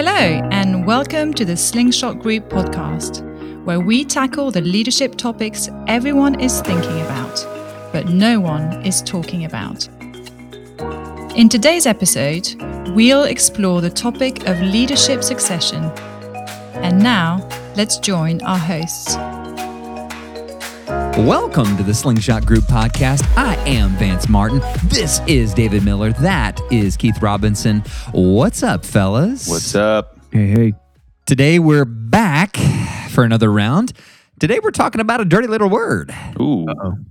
[0.00, 0.12] Hello,
[0.52, 3.20] and welcome to the Slingshot Group podcast,
[3.64, 7.34] where we tackle the leadership topics everyone is thinking about,
[7.92, 9.88] but no one is talking about.
[11.36, 12.46] In today's episode,
[12.94, 15.82] we'll explore the topic of leadership succession.
[16.74, 19.16] And now, let's join our hosts.
[21.18, 23.26] Welcome to the Slingshot Group podcast.
[23.36, 24.60] I am Vance Martin.
[24.84, 26.12] This is David Miller.
[26.12, 27.80] That is Keith Robinson.
[28.12, 29.48] What's up, fellas?
[29.48, 30.16] What's up?
[30.30, 30.74] Hey, hey.
[31.26, 32.56] Today we're back
[33.10, 33.94] for another round.
[34.38, 36.14] Today we're talking about a dirty little word.
[36.40, 36.66] Ooh.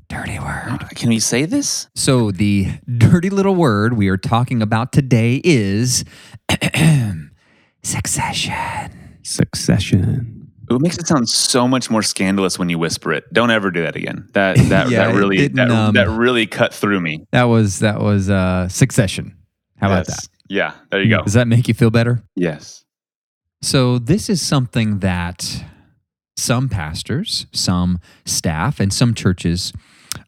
[0.08, 0.78] Dirty word.
[0.82, 1.90] Uh, can we say this?
[1.94, 6.06] So, the dirty little word we are talking about today is
[7.84, 9.20] succession.
[9.22, 10.37] Succession.
[10.70, 13.24] It makes it sound so much more scandalous when you whisper it.
[13.34, 14.30] Don't ever do that again.
[14.34, 17.26] That that, Yeah, that really that, um, that really cut through me.
[17.32, 19.36] That was that was uh succession.
[19.78, 20.28] How about that?
[20.50, 21.24] Yeah, there you go.
[21.24, 22.24] Does that make you feel better?
[22.36, 22.84] Yes.
[23.62, 25.64] So, this is something that
[26.36, 29.74] some pastors, some staff, and some churches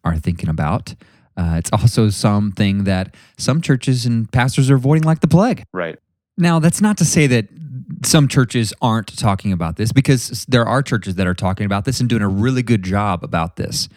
[0.03, 0.95] are thinking about.
[1.37, 5.63] Uh, it's also something that some churches and pastors are avoiding like the plague.
[5.73, 5.97] Right.
[6.37, 7.47] Now, that's not to say that
[8.03, 11.99] some churches aren't talking about this because there are churches that are talking about this
[11.99, 13.89] and doing a really good job about this.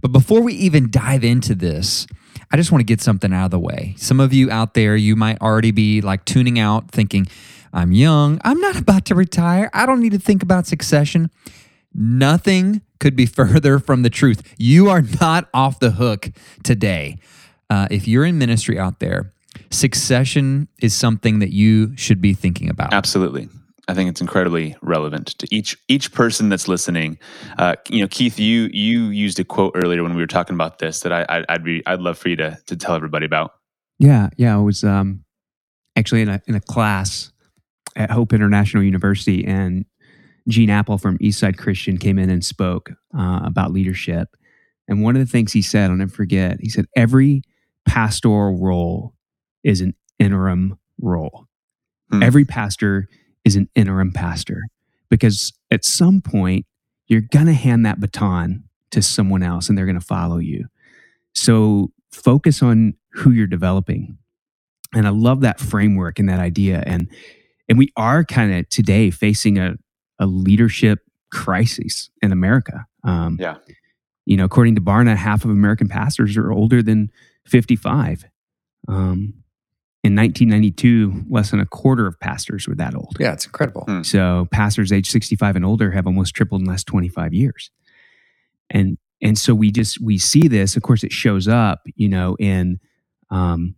[0.00, 2.06] But before we even dive into this,
[2.50, 3.94] I just want to get something out of the way.
[3.96, 7.26] Some of you out there, you might already be like tuning out thinking,
[7.72, 8.40] I'm young.
[8.44, 9.70] I'm not about to retire.
[9.72, 11.30] I don't need to think about succession.
[11.94, 14.54] Nothing could be further from the truth.
[14.58, 16.30] You are not off the hook
[16.64, 17.18] today.
[17.68, 19.32] Uh, if you're in ministry out there,
[19.70, 22.92] succession is something that you should be thinking about.
[22.92, 23.48] Absolutely.
[23.88, 27.18] I think it's incredibly relevant to each each person that's listening.
[27.58, 30.78] Uh, you know, Keith, you you used a quote earlier when we were talking about
[30.78, 33.54] this that I, I I'd be I'd love for you to to tell everybody about.
[33.98, 34.54] Yeah, yeah.
[34.54, 35.24] I was um,
[35.96, 37.32] actually in a in a class
[37.96, 39.84] at Hope International University, and
[40.48, 44.36] Gene Appel from Eastside Christian came in and spoke uh, about leadership.
[44.86, 47.42] And one of the things he said, I'll never forget, he said, every
[47.86, 49.14] pastoral role
[49.62, 51.46] is an interim role.
[52.10, 52.22] Hmm.
[52.22, 53.08] Every pastor
[53.44, 54.62] is an interim pastor
[55.08, 56.66] because at some point
[57.06, 60.66] you're going to hand that baton to someone else and they're going to follow you.
[61.34, 64.18] So focus on who you're developing.
[64.94, 66.82] And I love that framework and that idea.
[66.86, 67.08] And
[67.68, 69.76] and we are kind of today facing a,
[70.18, 70.98] a leadership
[71.30, 72.86] crisis in America.
[73.04, 73.56] Um, Yeah.
[74.26, 77.10] You know, according to Barna, half of American pastors are older than
[77.46, 78.26] 55.
[78.88, 79.34] Um,
[80.10, 83.16] in 1992, less than a quarter of pastors were that old.
[83.20, 83.82] Yeah, it's incredible.
[83.86, 84.02] Hmm.
[84.02, 87.70] So pastors age 65 and older have almost tripled in the last 25 years.
[88.70, 92.36] And and so we just we see this, of course it shows up, you know,
[92.40, 92.80] in
[93.30, 93.74] um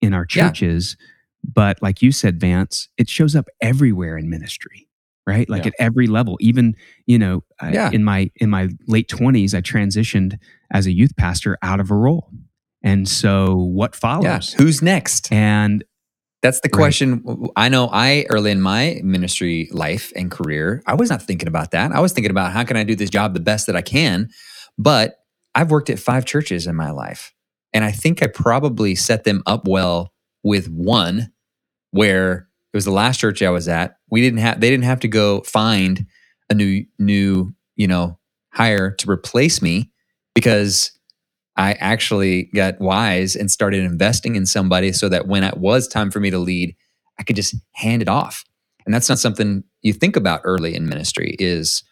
[0.00, 0.48] in our Yeah.
[0.48, 0.96] churches,
[1.44, 4.88] but like you said Vance, it shows up everywhere in ministry,
[5.26, 5.48] right?
[5.48, 5.68] Like Yeah.
[5.68, 6.36] at every level.
[6.40, 6.74] Even,
[7.06, 7.90] you know, I- Yeah.
[7.92, 10.38] in my in my late 20s I transitioned
[10.70, 12.30] as a youth pastor out of a role.
[12.86, 13.98] And so what Yeah.
[13.98, 14.52] follows?
[14.54, 15.30] Who's next?
[15.32, 15.84] And
[16.42, 16.78] That's the Right.
[16.78, 17.48] question.
[17.56, 21.72] I know I early in my ministry life and career, I was not thinking about
[21.72, 21.90] that.
[21.90, 24.28] I was thinking about how can I do this job the best that I can.
[24.78, 25.16] But
[25.56, 27.32] I've worked at five churches in my life.
[27.72, 30.12] And I think I probably set them up well
[30.44, 31.32] with one
[31.90, 33.96] where it was the last church I was at.
[34.10, 36.06] We didn't have they didn't have to go find
[36.48, 38.18] a new new, you know,
[38.52, 39.90] hire to replace me
[40.34, 40.92] because
[41.56, 46.10] I actually got wise and started investing in somebody so that when it was time
[46.10, 46.76] for me to lead,
[47.18, 48.44] I could just hand it off.
[48.84, 51.82] And that's not something you think about early in ministry is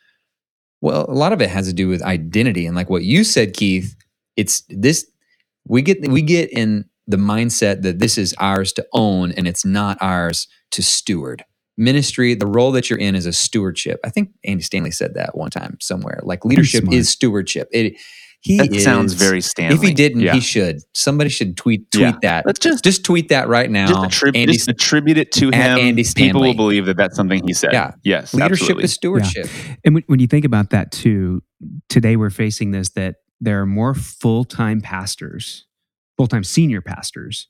[0.80, 3.54] well, a lot of it has to do with identity and like what you said
[3.54, 3.97] Keith,
[4.36, 5.06] it's this
[5.66, 9.64] we get we get in the mindset that this is ours to own and it's
[9.64, 11.44] not ours to steward.
[11.76, 13.98] Ministry, the role that you're in is a stewardship.
[14.04, 16.20] I think Andy Stanley said that one time somewhere.
[16.22, 17.69] Like leadership is stewardship.
[17.72, 17.96] It
[18.44, 19.75] he That is, sounds very Stanley.
[19.77, 20.34] if he didn't, yeah.
[20.34, 20.81] he should.
[20.93, 22.19] Somebody should tweet tweet Yeah.
[22.22, 22.47] that.
[22.47, 23.87] Let's just Just tweet that right now.
[23.87, 25.55] just, attrib- Andy, just attribute it to him.
[25.55, 27.73] Andy People will believe that that's something he said.
[27.73, 27.93] Yeah.
[28.05, 28.35] Yes.
[28.35, 28.85] leadership absolutely.
[28.85, 29.46] is stewardship.
[29.85, 31.43] And when, when you think about that too,
[31.88, 35.67] today we're facing this that there are more full time pastors,
[36.19, 37.49] full time senior pastors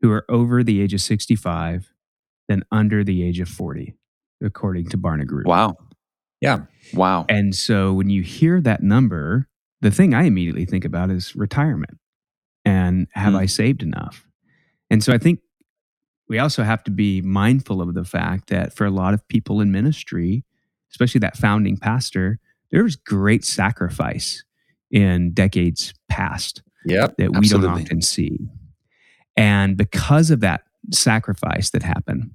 [0.00, 1.92] who are over the age of 65
[2.48, 3.94] than under the age of 40,
[4.44, 5.46] according to Barna Group.
[5.46, 5.74] Wow.
[6.40, 6.60] Yeah.
[6.94, 7.24] Wow.
[7.28, 9.48] And so when you hear that number,
[9.80, 11.98] the thing I immediately think about is retirement
[12.64, 13.40] and have Hmm.
[13.40, 14.26] I saved enough?
[14.90, 15.40] And so I think
[16.28, 19.60] we also have to be mindful of the fact that for a lot of people
[19.60, 20.44] in ministry,
[20.90, 22.38] especially that founding pastor,
[22.70, 24.44] there was great sacrifice
[24.90, 27.16] in decades past Yep.
[27.18, 27.68] that we Absolutely.
[27.68, 28.38] don't often see.
[29.36, 30.62] And because of that
[30.92, 32.30] sacrifice that happened,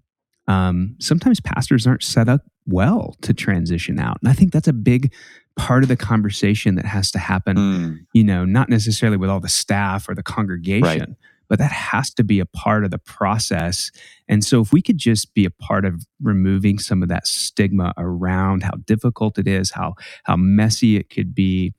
[0.48, 4.18] um, sometimes pastors aren't set up well to transition out.
[4.22, 5.14] And I think that's a big
[5.58, 9.40] part of the conversation that has to happen, Mm, you know, not necessarily with all
[9.40, 11.16] the staff or the congregation,
[11.50, 13.92] but that has to be a part of the process.
[14.30, 17.94] And so if we could just be a part of removing some of that stigma
[17.98, 21.74] around how difficult it is, how how messy it could be,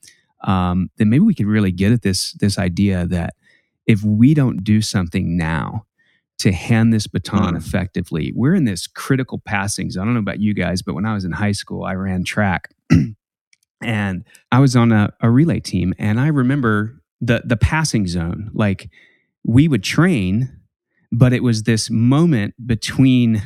[0.45, 3.35] um, then maybe we could really get at this this idea that
[3.87, 5.87] if we don't do something now
[6.39, 7.57] to hand this baton Mm.
[7.57, 10.03] effectively, we're in this critical passing zone.
[10.03, 12.25] I don't know about you guys, but when I was in high school, I ran
[12.25, 12.69] track.
[13.85, 18.51] and I was on a, a relay team, and I remember the the passing zone.
[18.53, 18.91] Like
[19.45, 20.61] we would train,
[21.11, 23.43] but it was this moment between,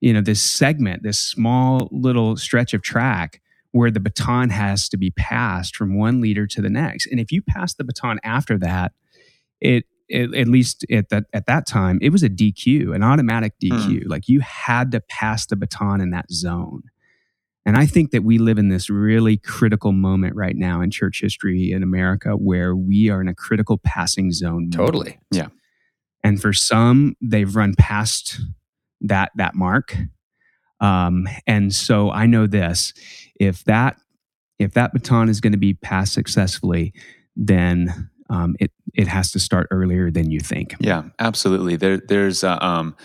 [0.00, 3.40] you know, this segment, this small little stretch of track
[3.72, 7.06] where the baton has to be passed from one leader to the next.
[7.06, 8.92] And if you pass the baton after that,
[9.60, 13.52] it, it at least at that at that time, it was a DQ, an automatic
[13.62, 14.02] DQ.
[14.04, 14.08] Hmm.
[14.08, 16.84] Like you had to pass the baton in that zone.
[17.68, 21.20] And I think that we live in this really critical moment right now in church
[21.20, 24.70] history in America where we are in a critical passing zone.
[24.70, 25.18] moment.
[25.30, 25.48] Yeah.
[26.24, 28.40] And for some, they've run past
[29.02, 29.94] that that mark.
[30.80, 32.94] Um, and so I know this:
[33.38, 33.98] if that
[34.58, 36.94] if that baton is going to be passed successfully,
[37.36, 40.74] then um, it it has to start earlier than you think.
[40.80, 41.76] Yeah, absolutely.
[41.76, 42.96] There, there's uh, um,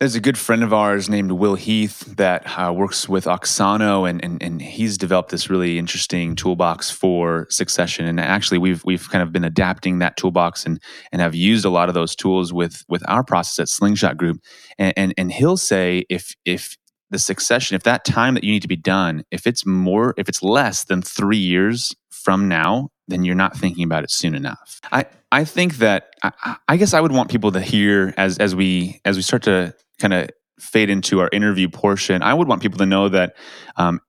[0.00, 4.24] there's a good friend of ours named Will Heath that uh, works with Auxano, and,
[4.24, 8.06] and and he's developed this really interesting toolbox for succession.
[8.06, 10.80] And actually, we've we've kind of been adapting that toolbox and
[11.12, 14.38] and have used a lot of those tools with with our process at Slingshot Group.
[14.78, 16.78] And and, and he'll say if if
[17.10, 20.28] the succession, if that time that you need to be done, if it's more, if
[20.28, 24.80] it's less than three years from now, then you're not thinking about it soon enough.
[24.92, 28.54] I, I think that I, I guess I would want people to hear as as
[28.54, 32.22] we as we start to kind of fade into our interview portion.
[32.22, 33.36] I would want people to know that
[33.76, 34.00] um,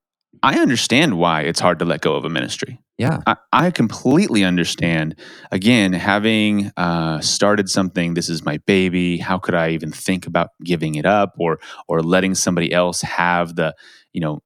[0.44, 2.80] I understand why it's hard to let go of a ministry.
[2.98, 3.20] Yeah.
[3.26, 5.16] I, I completely understand.
[5.52, 9.18] Again, having uh, started something, this is my baby.
[9.18, 13.56] How could I even think about giving it up or or letting somebody else have
[13.56, 13.76] the
[14.14, 14.42] you know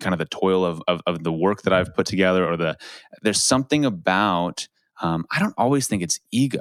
[0.00, 2.76] kind of the toil of of, of the work that I've put together or the
[3.22, 4.68] there's something about
[5.00, 6.60] um, I don't always think it's ego.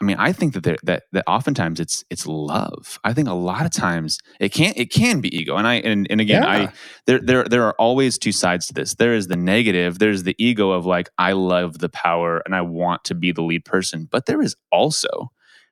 [0.00, 2.98] I mean, I think that there, that that oftentimes it's it's love.
[3.04, 6.06] I think a lot of times it can it can be ego, and I and,
[6.10, 6.72] and again, I
[7.06, 8.94] there there there are always two sides to this.
[8.94, 9.98] There is the negative.
[10.00, 13.42] There's the ego of like I love the power and I want to be the
[13.42, 15.30] lead person, but there is also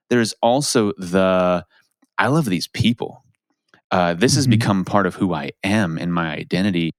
[0.09, 1.65] there is also the
[2.17, 3.25] I love these people.
[3.91, 4.51] Uh, this has Mhm.
[4.51, 6.93] become part of who I am and my identity.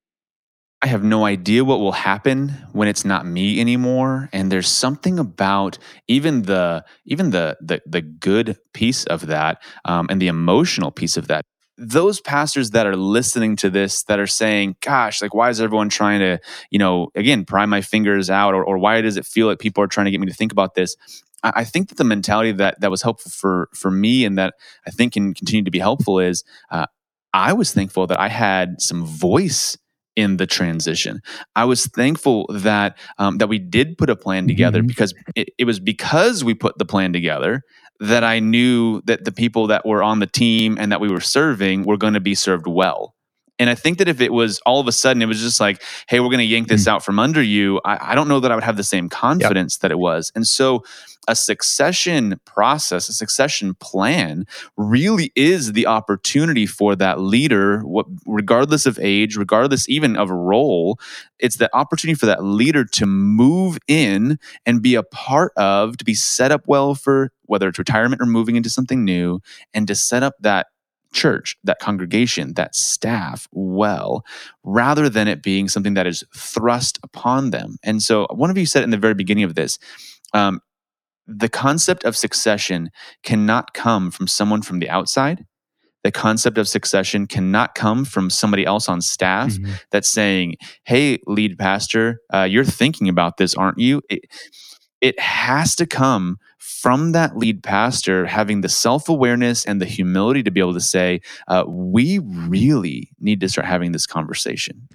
[0.84, 4.30] I have no idea what will happen when it's not me anymore.
[4.34, 5.78] And there's something about
[6.10, 11.16] even the even the the the good piece of that um, and the emotional piece
[11.16, 11.46] of that.
[11.78, 15.88] Those pastors that are listening to this that are saying, "Gosh, like why is everyone
[15.88, 16.40] trying to,
[16.70, 19.82] you know, again, pry my fingers out, or, or why does it feel like people
[19.82, 20.98] are trying to get me to think about this?"
[21.46, 24.54] I, think that the mentality that that was helpful for for me and that
[24.86, 26.88] I think can continue to be helpful is uh,
[27.34, 29.78] I was thankful that I had some voice
[30.16, 31.20] in the transition.
[31.56, 34.88] I was thankful that um, that we did put a plan together Mhm.
[34.88, 37.62] because it, it was because we put the plan together
[38.00, 41.22] that I knew that the people that were on the team and that we were
[41.22, 43.16] serving were going to be served well.
[43.60, 45.82] And I think that if it was all of a sudden, it was just like,
[46.08, 46.88] hey, we're going to yank this mm.
[46.88, 49.78] out from under you, I, I don't know that I would have the same confidence
[49.78, 50.32] that it was.
[50.34, 50.84] And so
[51.28, 54.46] a succession process, a succession plan
[54.76, 61.00] really is the opportunity for that leader, what, regardless of age, regardless even of role,
[61.40, 66.04] it's the opportunity for that leader to move in and be a part of, to
[66.04, 69.40] be set up well for whether it's retirement or moving into something new,
[69.74, 70.68] and to set up that
[71.14, 74.26] church, that congregation, that staff well,
[74.64, 77.78] rather than it being something that is thrust upon them.
[77.84, 79.80] And so, one of you said in the very beginning of this,
[80.34, 80.60] um,
[81.28, 82.90] the concept of succession
[83.24, 85.46] cannot come from someone from the outside.
[86.04, 89.80] The concept of succession cannot come from somebody else on staff Mhm.
[89.90, 94.26] that's saying, "Hey, lead pastor, uh, you're thinking about this, aren't you?" It,
[95.04, 100.42] it has to come from that lead pastor having the self awareness and the humility
[100.42, 101.20] to be able to say,
[101.50, 104.88] uh, "We really need to start having this conversation."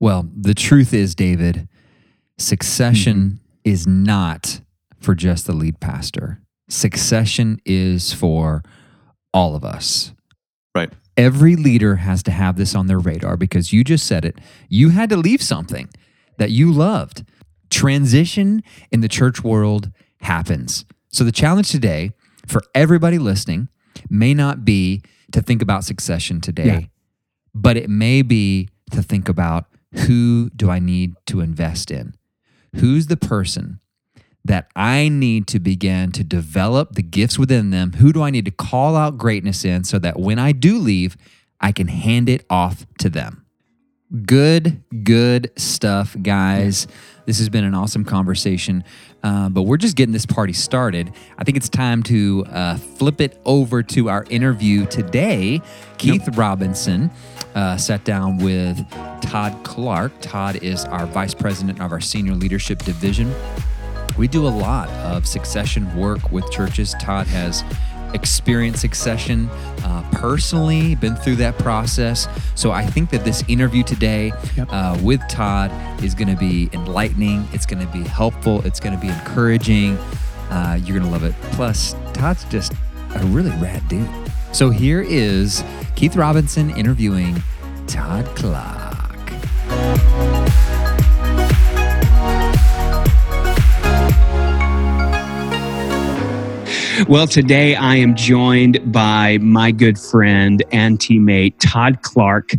[0.00, 1.68] Well, the truth is, David,
[2.36, 4.60] succession is not
[4.98, 6.40] for just the lead pastor.
[6.68, 8.64] Succession is for
[9.32, 10.12] all of us.
[10.74, 10.92] Right.
[11.16, 14.40] Every leader has to have this on their radar because you just said it.
[14.68, 15.88] You had to leave something
[16.38, 17.24] that you loved.
[17.74, 18.62] Transition
[18.92, 19.90] in the church world
[20.20, 20.84] happens.
[21.08, 22.12] So, the challenge today
[22.46, 23.66] for everybody listening
[24.08, 25.02] may not be
[25.32, 26.80] to think about succession today, Yeah.
[27.52, 29.66] but it may be to think about
[30.06, 32.14] who do I need to invest in?
[32.76, 33.80] Who's the person
[34.44, 37.94] that I need to begin to develop the gifts within them?
[37.94, 41.16] Who do I need to call out greatness in so that when I do leave,
[41.60, 43.40] I can hand it off to them?
[44.26, 46.86] Good, good stuff, guys.
[47.26, 48.84] This has been an awesome conversation,
[49.22, 51.12] uh, but we're just getting this party started.
[51.38, 55.62] I think it's time to uh, flip it over to our interview today.
[55.96, 57.10] Keith Robinson
[57.54, 58.78] uh, sat down with
[59.22, 60.12] Todd Clark.
[60.20, 63.32] Todd is our vice president of our senior leadership division.
[64.18, 66.94] We do a lot of succession work with churches.
[67.00, 67.64] Todd has
[68.14, 69.48] experienced succession
[69.84, 72.26] uh, personally, been through that process.
[72.54, 74.68] So I think that this interview today Yep.
[74.70, 75.70] uh, with Todd
[76.02, 77.46] is going to be enlightening.
[77.52, 78.64] It's going to be helpful.
[78.64, 79.98] It's going to be encouraging.
[80.50, 81.34] Uh, you're going to love it.
[81.52, 82.72] Plus, Todd's just
[83.16, 84.08] a really rad dude.
[84.52, 85.64] So here is
[85.96, 87.42] Keith Robinson interviewing
[87.86, 89.10] Todd Clark.
[97.08, 102.50] Well, today I am joined by my good friend and teammate, Todd Clark.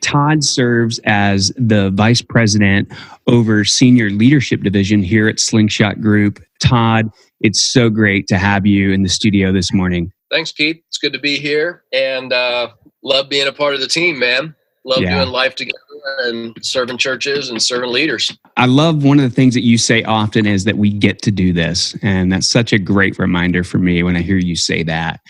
[0.00, 2.92] Todd serves as the vice president
[3.26, 6.42] over senior leadership division here at Slingshot Group.
[6.60, 10.12] Todd, it's so great to have you in the studio this morning.
[10.30, 10.82] Thanks, Pete.
[10.88, 12.70] It's good to be here and uh,
[13.02, 14.54] love being a part of the team, man.
[14.84, 15.16] Love Yeah.
[15.16, 15.78] doing life together
[16.18, 18.36] and serving churches and serving leaders.
[18.56, 21.30] I love one of the things that you say often is that we get to
[21.30, 21.96] do this.
[22.02, 25.20] And that's such a great reminder for me when I hear you say that,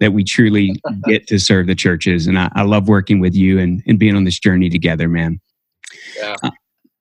[0.00, 2.26] that we truly get to serve the churches.
[2.26, 5.40] And I, I love working with you and, and being on this journey together, man.
[6.18, 6.36] Yeah.
[6.42, 6.50] Uh,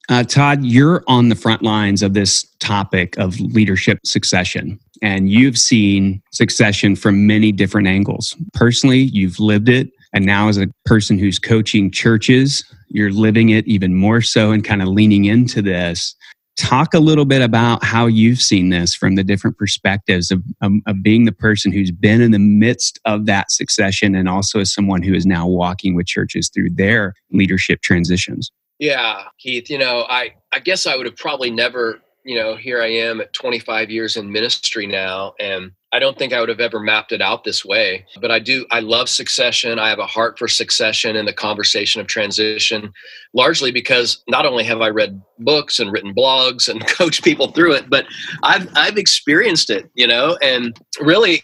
[0.07, 5.57] uh, Todd, you're on the front lines of this topic of leadership succession, and you've
[5.57, 8.35] seen succession from many different angles.
[8.53, 9.89] Personally, you've lived it.
[10.15, 14.63] And now, as a person who's coaching churches, you're living it even more so and
[14.63, 16.15] kind of leaning into this.
[16.55, 20.71] Talk a little bit about how you've seen this from the different perspectives of, of,
[20.87, 24.73] of being the person who's been in the midst of that succession and also as
[24.73, 28.49] someone who is now walking with churches through their leadership transitions.
[28.79, 29.69] Yeah, Keith.
[29.69, 31.99] You know, I I guess I would have probably never.
[32.23, 36.33] You know, here I am at 25 years in ministry now, and I don't think
[36.33, 38.05] I would have ever mapped it out this way.
[38.19, 38.65] But I do.
[38.69, 39.79] I love succession.
[39.79, 42.91] I have a heart for succession and the conversation of transition,
[43.33, 47.75] largely because not only have I read books and written blogs and coached people through
[47.75, 48.07] it, but
[48.43, 49.89] I've I've experienced it.
[49.95, 51.43] You know, and really.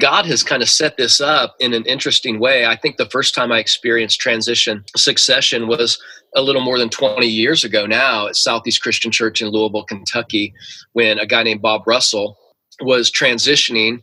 [0.00, 2.64] God has kind of set this up in an interesting way.
[2.64, 6.02] I think the first time I experienced transition succession was
[6.34, 10.54] a little more than 20 years ago now at Southeast Christian Church in Louisville, Kentucky,
[10.92, 12.38] when a guy named Bob Russell
[12.80, 14.02] was transitioning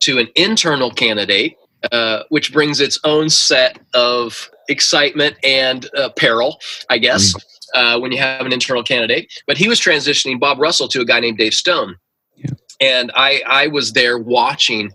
[0.00, 1.56] to an internal candidate,
[1.92, 6.58] uh, which brings its own set of excitement and uh, peril,
[6.90, 7.34] I guess,
[7.74, 9.32] uh, when you have an internal candidate.
[9.46, 11.96] But he was transitioning Bob Russell to a guy named Dave Stone.
[12.36, 12.50] Yeah.
[12.80, 14.90] And I, I was there watching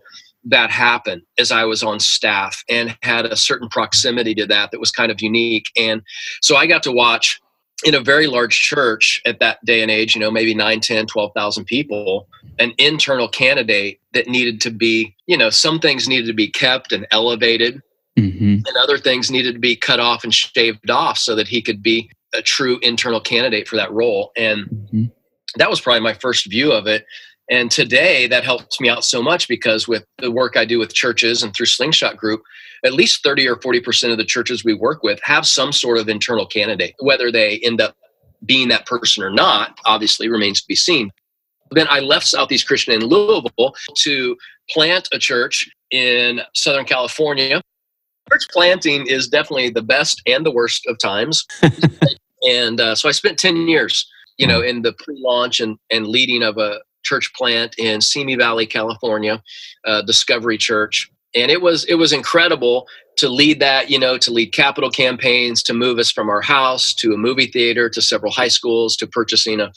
[0.46, 4.80] that happen as I was on staff and had a certain proximity to that that
[4.80, 5.68] was kind of unique.
[5.78, 6.02] And
[6.42, 7.40] so I got to watch
[7.84, 11.08] in a very large church at that day and age, you know, maybe 9, 10,
[11.08, 12.28] 12,000 people,
[12.62, 16.92] an internal candidate that needed to be, you know, some things needed to be kept
[16.92, 17.82] and elevated
[18.20, 18.68] Mm-hmm.
[18.68, 21.82] and other things needed to be cut off and shaved off so that he could
[21.82, 24.32] be a true internal candidate for that role.
[24.36, 25.04] And Mm-hmm.
[25.56, 27.06] that was probably my first view of it.
[27.50, 30.94] And today that helps me out so much because with the work I do with
[30.94, 32.42] churches and through Slingshot Group,
[32.84, 36.10] at least 30 or 40% of the churches we work with have some sort of
[36.10, 36.96] internal candidate.
[37.00, 37.96] Whether they end up
[38.46, 41.12] being that person or not, obviously remains to be seen.
[41.72, 44.38] Then I left Southeast Christian in Louisville to
[44.70, 47.62] plant a church in Southern California.
[48.30, 51.46] Church planting is definitely the best and the worst of times.
[52.48, 56.44] and uh, so I spent 10 years, you know, in the pre-launch and, and leading
[56.44, 59.42] of a church plant in Simi Valley, California,
[59.86, 61.10] uh, Discovery Church.
[61.34, 62.88] And it was it was incredible
[63.18, 66.94] to lead that, you know, to lead capital campaigns, to move us from our house
[66.96, 69.72] to a movie theater, to several high schools, to purchasing a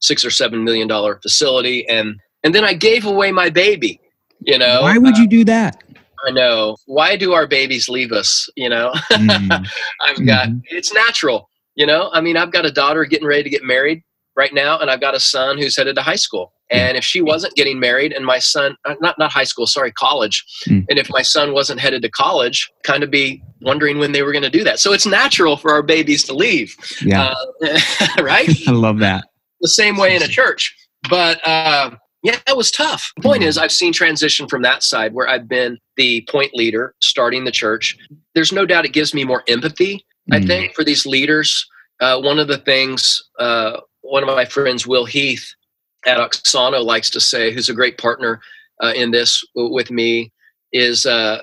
[0.00, 4.00] six or seven million dollar facility, and and then I gave away my baby.
[4.40, 5.82] You know, Why would you do that?
[6.26, 6.76] I know.
[6.86, 8.48] Why do our babies leave us?
[8.56, 9.66] You know, Mm,
[10.00, 10.60] I've got Mhm.
[10.70, 11.48] it's natural.
[11.74, 14.02] You know, I mean, I've got a daughter getting ready to get married
[14.36, 16.52] right now, and I've got a son who's headed to high school.
[16.70, 19.90] And if she wasn't getting married, and my son, uh, not not high school, sorry,
[19.92, 20.84] college, Mm.
[20.90, 24.32] and if my son wasn't headed to college, kind of be wondering when they were
[24.32, 24.78] going to do that.
[24.78, 28.48] So it's natural for our babies to leave, yeah, uh, right?
[28.68, 29.24] I love that.
[29.60, 30.74] The same way in a church.
[31.08, 31.90] But uh,
[32.22, 33.12] Yeah, it was tough.
[33.16, 36.94] The point is, I've seen transition from that side where I've been the point leader
[37.00, 37.96] starting the church.
[38.34, 40.46] There's no doubt it gives me more empathy, I Mm.
[40.46, 41.66] think, for these leaders.
[42.00, 45.52] Uh, one of the things, uh, one of my friends, Will Heath
[46.06, 48.40] at Auxano, likes to say, who's a great partner
[48.82, 50.32] uh, in this w- with me,
[50.72, 51.42] is uh,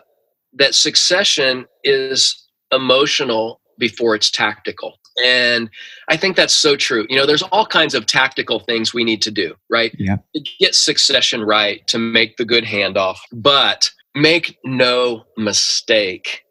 [0.53, 4.99] that succession is emotional before it's tactical.
[5.23, 5.69] And
[6.09, 7.05] I think that's so true.
[7.09, 9.95] You know, there's all kinds of tactical things we need to do, right?
[9.97, 10.17] Yeah.
[10.35, 13.17] To get succession right, to make the good handoff.
[13.31, 16.43] But make no mistake,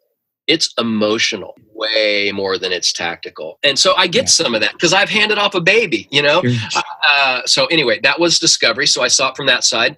[0.47, 3.59] it's emotional way more than it's tactical.
[3.63, 4.29] And so I get Yeah.
[4.29, 6.41] some of that because I've handed off a baby, you know?
[6.41, 6.81] Sure.
[7.07, 8.87] Uh, so anyway, that was discovery.
[8.87, 9.97] So I saw it from that side,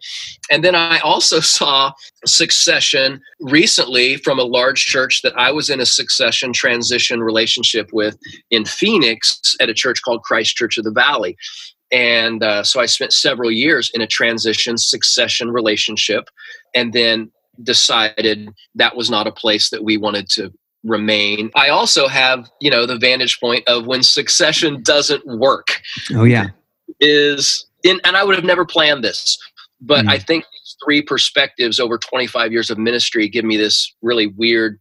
[0.51, 1.91] and then I also saw
[2.25, 8.17] succession recently from a large church that I was in a succession transition relationship with
[8.51, 11.37] in Phoenix at a church called Christ Church of the Valley.
[11.91, 16.29] And uh, so I spent several years in a transition succession relationship,
[16.75, 17.31] and then
[17.63, 21.49] decided that was not a place that we wanted to remain.
[21.55, 25.81] I also have, you know, the vantage point of when succession doesn't work
[26.13, 26.49] Oh yeah.
[26.99, 29.37] Is in, and I would have never planned this,
[29.81, 30.09] but Mm.
[30.09, 34.79] I think these three perspectives over 25 years of ministry give me this really weird,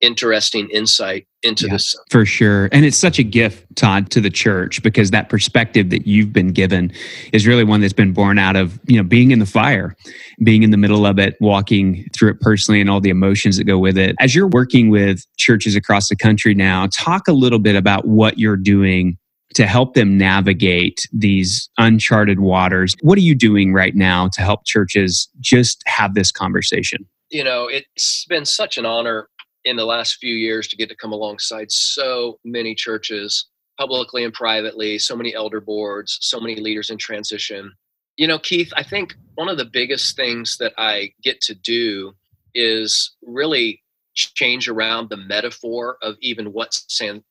[0.00, 1.74] interesting insight into Yeah.
[1.74, 1.94] this.
[2.10, 2.68] For sure.
[2.72, 6.48] And it's such a gift, Todd, to the church because that perspective that you've been
[6.48, 6.92] given
[7.32, 9.96] is really one that's been born out of, you know, being in the fire,
[10.42, 13.64] being in the middle of it, walking through it personally and all the emotions that
[13.64, 14.16] go with it.
[14.20, 18.38] As you're working with churches across the country now, talk a little bit about what
[18.38, 19.16] you're doing
[19.54, 22.94] to help them navigate these uncharted waters.
[23.00, 27.06] What are you doing right now to help churches just have this conversation?
[27.30, 29.28] You know, it's been such an honor
[29.64, 33.46] in the last few years to get to come alongside so many churches,
[33.78, 37.72] publicly and privately, so many elder boards, so many leaders in transition.
[38.16, 42.14] You know, Keith, I think one of the biggest things that I get to do
[42.54, 43.82] is really
[44.14, 46.80] change around the metaphor of even what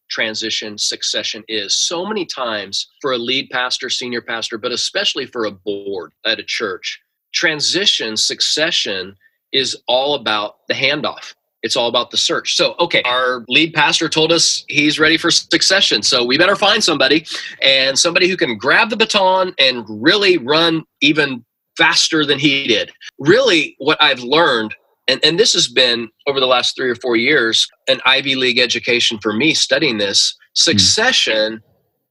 [0.09, 1.75] transition succession is.
[1.75, 6.39] So many times for a lead pastor, senior pastor, but especially for a board at
[6.39, 7.01] a church,
[7.33, 9.15] transition succession
[9.51, 11.33] is all about the handoff.
[11.61, 12.57] It's all about the search.
[12.57, 16.03] So, okay, our lead pastor told us he's ready for succession.
[16.03, 17.25] So, we better find somebody
[17.61, 21.45] and somebody who can grab the baton and really run even
[21.77, 22.91] faster than he did.
[23.17, 24.75] Really, what I've learned,
[25.07, 28.59] and, and this has been over the last three or four years, an Ivy League
[28.59, 31.61] education for me studying this, succession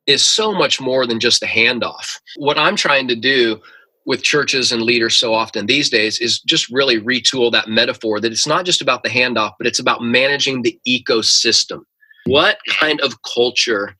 [0.07, 2.19] is so much more than just a handoff.
[2.37, 3.61] What I'm trying to do
[4.05, 8.33] with churches and leaders so often these days is just really retool that metaphor that
[8.33, 11.83] it's not just about the handoff, but it's about managing the ecosystem.
[12.27, 13.95] What kind of culture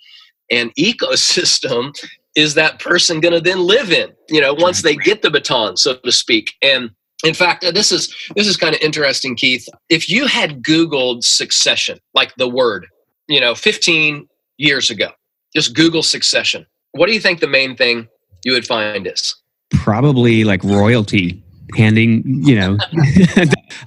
[0.51, 1.95] and ecosystem
[2.35, 4.11] is that person going to then live in?
[4.29, 6.53] You know, once they get the baton, so to speak.
[6.63, 6.91] And
[7.25, 9.69] in fact, this is this is kind of interesting, Keith.
[9.89, 12.87] If you had Googled succession, like the word,
[13.29, 15.11] you know, 15 years ago,
[15.55, 16.67] just Google succession.
[16.93, 18.09] What do you think the main thing
[18.45, 19.37] you would find is?
[19.75, 21.43] probably like royalty
[21.77, 22.77] handing you know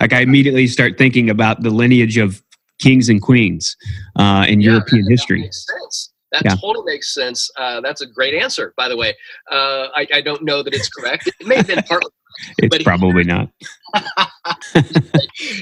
[0.01, 2.41] like i immediately start thinking about the lineage of
[2.79, 3.77] kings and queens
[4.15, 6.11] uh, in Yeah, european that history makes sense.
[6.31, 6.55] That Yeah.
[6.55, 7.49] totally makes sense.
[7.55, 9.15] Uh, that's a great answer, by the way.
[9.49, 11.27] Uh, I, I don't know that it's correct.
[11.39, 12.09] It may have been partly.
[12.57, 13.49] It's probably not.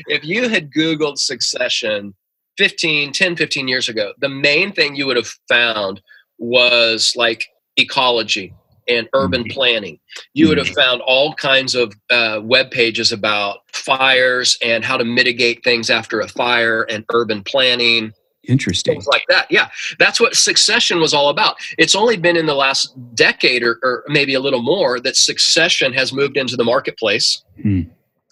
[0.07, 2.13] If you had Googled succession
[2.57, 6.01] 15, 10, 15 years ago, the main thing you would have found
[6.37, 7.45] was like
[7.77, 8.53] ecology
[8.87, 9.99] and urban planning.
[10.33, 15.05] You would have found all kinds of uh, web pages about fires and how to
[15.05, 18.13] mitigate things after a fire and urban planning
[18.47, 19.47] interesting things like that.
[19.49, 21.55] Yeah, that's what succession was all about.
[21.77, 25.93] It's only been in the last decade or, or maybe a little more that succession
[25.93, 27.81] has moved into the marketplace Hmm.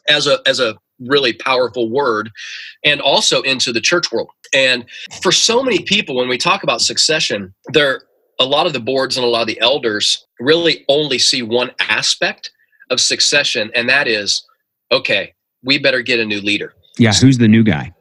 [0.10, 2.32] as a as a really powerful word,
[2.84, 4.30] and also into the church world.
[4.54, 4.86] And
[5.22, 8.02] for so many people, when we talk about succession, there
[8.40, 11.72] a lot of the boards and a lot of the elders really only see one
[11.80, 12.52] aspect
[12.90, 14.44] of succession, and that is,
[14.92, 17.92] okay, we better get a new leader yeah who's the new guy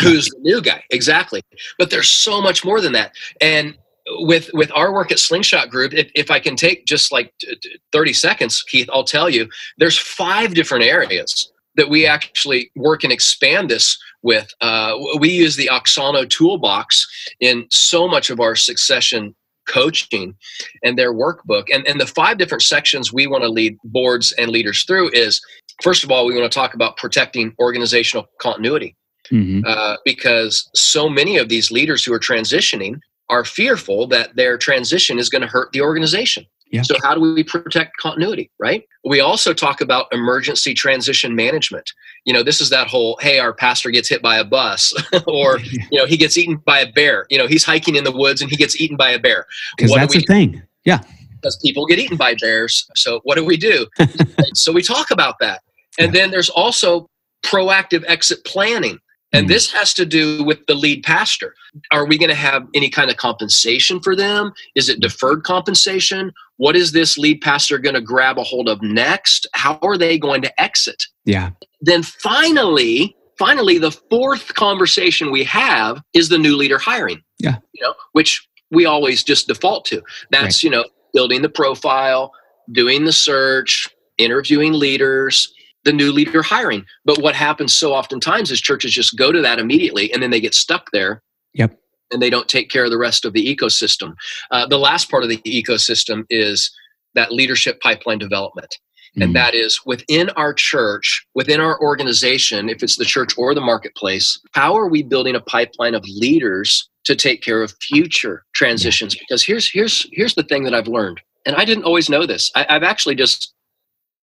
[0.00, 0.82] who's the new guy.
[0.90, 1.42] Exactly.
[1.78, 3.12] But there's so much more than that.
[3.40, 3.76] And
[4.20, 7.56] with with our work at slingshot group if, if i can take just like t-
[7.62, 13.04] t- 30 seconds keith i'll tell you there's five different areas that we actually work
[13.04, 14.52] and expand this with.
[14.60, 17.06] Uh, we use the auxano toolbox
[17.40, 19.34] in so much of our succession
[19.66, 20.34] coaching
[20.82, 21.64] and their workbook.
[21.72, 25.40] And, and the five different sections we want to lead boards and leaders through is
[25.82, 28.94] first of all we want to talk about protecting organizational continuity
[29.32, 29.62] Mhm.
[29.66, 35.18] uh, because so many of these leaders who are transitioning are fearful that their transition
[35.18, 36.46] is going to hurt the organization.
[36.70, 36.82] Yeah.
[36.82, 38.84] So, how do we protect continuity, right?
[39.04, 41.92] We also talk about emergency transition management.
[42.24, 44.92] You know, this is that whole hey, our pastor gets hit by a bus,
[45.26, 45.58] or,
[45.90, 47.26] you know, he gets eaten by a bear.
[47.30, 49.46] You know, he's hiking in the woods and he gets eaten by a bear.
[49.76, 50.62] Because that's a thing.
[50.84, 51.00] Yeah.
[51.36, 52.86] because people get eaten by bears.
[52.96, 53.86] So what do we do?
[54.54, 55.62] so we talk about that.
[55.98, 57.08] And then there's also
[57.44, 58.98] proactive exit planning.
[59.34, 59.48] And Mm.
[59.48, 61.54] this has to do with the lead pastor.
[61.90, 64.52] Are we going to have any kind of compensation for them?
[64.74, 66.32] Is it deferred compensation?
[66.56, 69.46] What is this lead pastor going to grab a hold of next?
[69.54, 71.04] How are they going to exit?
[71.24, 71.50] Yeah.
[71.80, 77.22] Then finally, finally, the fourth conversation we have is the new leader hiring.
[77.38, 77.56] Yeah.
[77.72, 80.02] You know, which we always just default to.
[80.30, 82.32] That's, you know, building the profile,
[82.72, 85.52] doing the search, interviewing leaders,
[85.84, 86.84] the new leader hiring.
[87.04, 90.40] But what happens so oftentimes is churches just go to that immediately and then they
[90.40, 91.22] get stuck there.
[91.54, 91.78] Yep.
[92.12, 94.14] And they don't take care of the rest of the ecosystem.
[94.50, 96.70] Uh, the last part of the ecosystem is
[97.14, 98.78] that leadership pipeline development.
[99.16, 99.24] Mm.
[99.24, 103.60] And that is within our church, within our organization, if it's the church or the
[103.60, 109.14] marketplace, how are we building a pipeline of leaders to take care of future transitions?
[109.14, 112.50] Because here's here's here's the thing that I've learned, and I didn't always know this.
[112.54, 113.53] I, I've actually just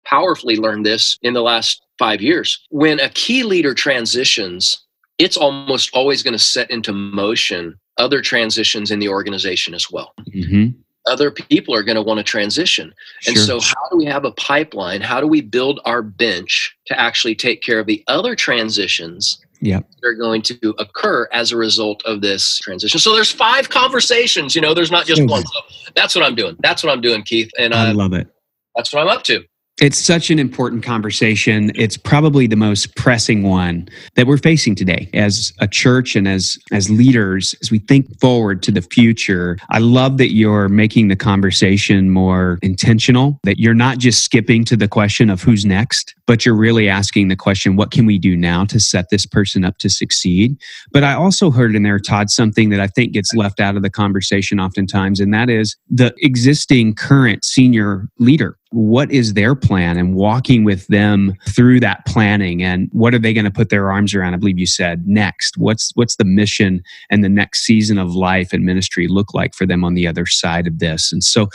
[0.06, 2.60] powerfully learned this in the last five years.
[2.70, 4.82] When a key leader transitions,
[5.18, 10.14] it's almost always going to set into motion other transitions in the organization as well
[10.34, 10.74] Mhm.
[11.08, 12.94] other people are going to want to transition.
[13.28, 15.02] And so, how do we have a pipeline?
[15.02, 19.88] How do we build our bench to actually take care of the other transitions Yep.
[20.02, 23.00] that are going to occur as a result of this transition?
[23.00, 24.56] So, there's five conversations.
[24.56, 25.44] You know, there's not just one.
[25.44, 25.60] So
[25.96, 26.56] that's what I'm doing.
[26.62, 28.28] That's what I'm doing, Keith, and I uh, love it.
[28.76, 29.44] that's what I'm up to.
[29.82, 31.72] It's such an important conversation.
[31.74, 36.56] It's probably the most pressing one that we're facing today as a church and as
[36.72, 39.58] as leaders as we think forward to the future.
[39.72, 44.78] I love that you're making the conversation more intentional, that you're not just skipping to
[44.78, 48.38] the question of who's next, but you're really asking the question what can we do
[48.38, 50.62] now to set this person up to succeed?
[50.92, 53.82] But I also heard in there Todd something that I think gets left out of
[53.82, 59.98] the conversation oftentimes and that is the existing current senior leader what is their plan
[59.98, 62.64] and walking with them through that planning?
[62.64, 64.34] And what are they going to put their arms around?
[64.34, 65.58] I believe you said next.
[65.58, 69.66] What's what's the mission and the next season of life and ministry look like for
[69.66, 71.12] them on the other side of this?
[71.12, 71.50] And so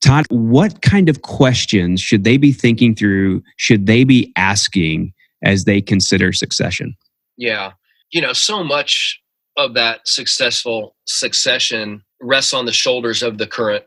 [0.00, 5.12] todd what kind of questions should they be thinking through should they be asking
[5.44, 6.96] as they consider succession?
[7.36, 7.72] Yeah.
[8.10, 9.20] You know, so much
[9.56, 13.84] of that successful succession rests on the shoulders of the current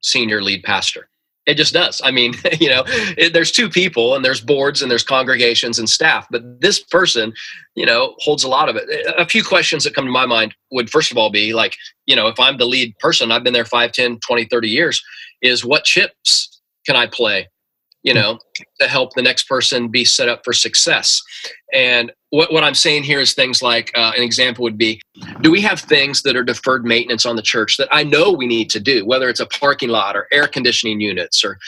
[0.00, 1.08] senior lead pastor.
[1.46, 2.00] It just does.
[2.02, 5.88] I mean, you know, it, there's two people and there's boards and there's congregations and
[5.88, 7.32] staff, but this person,
[7.74, 8.84] you know, holds a lot of it.
[9.18, 11.76] A few questions that come to my mind would first of all be like,
[12.06, 15.02] you know, if I'm the lead person, I've been there 5, 10, 20, 30 years,
[15.42, 17.48] is what chips can I play,
[18.04, 18.38] you know,
[18.80, 21.20] to help the next person be set up for success?
[21.72, 25.00] And what, what I'm saying here is things like uh, an example would be
[25.40, 28.46] do we have things that are deferred maintenance on the church that I know we
[28.46, 31.58] need to do, whether it's a parking lot or air conditioning units or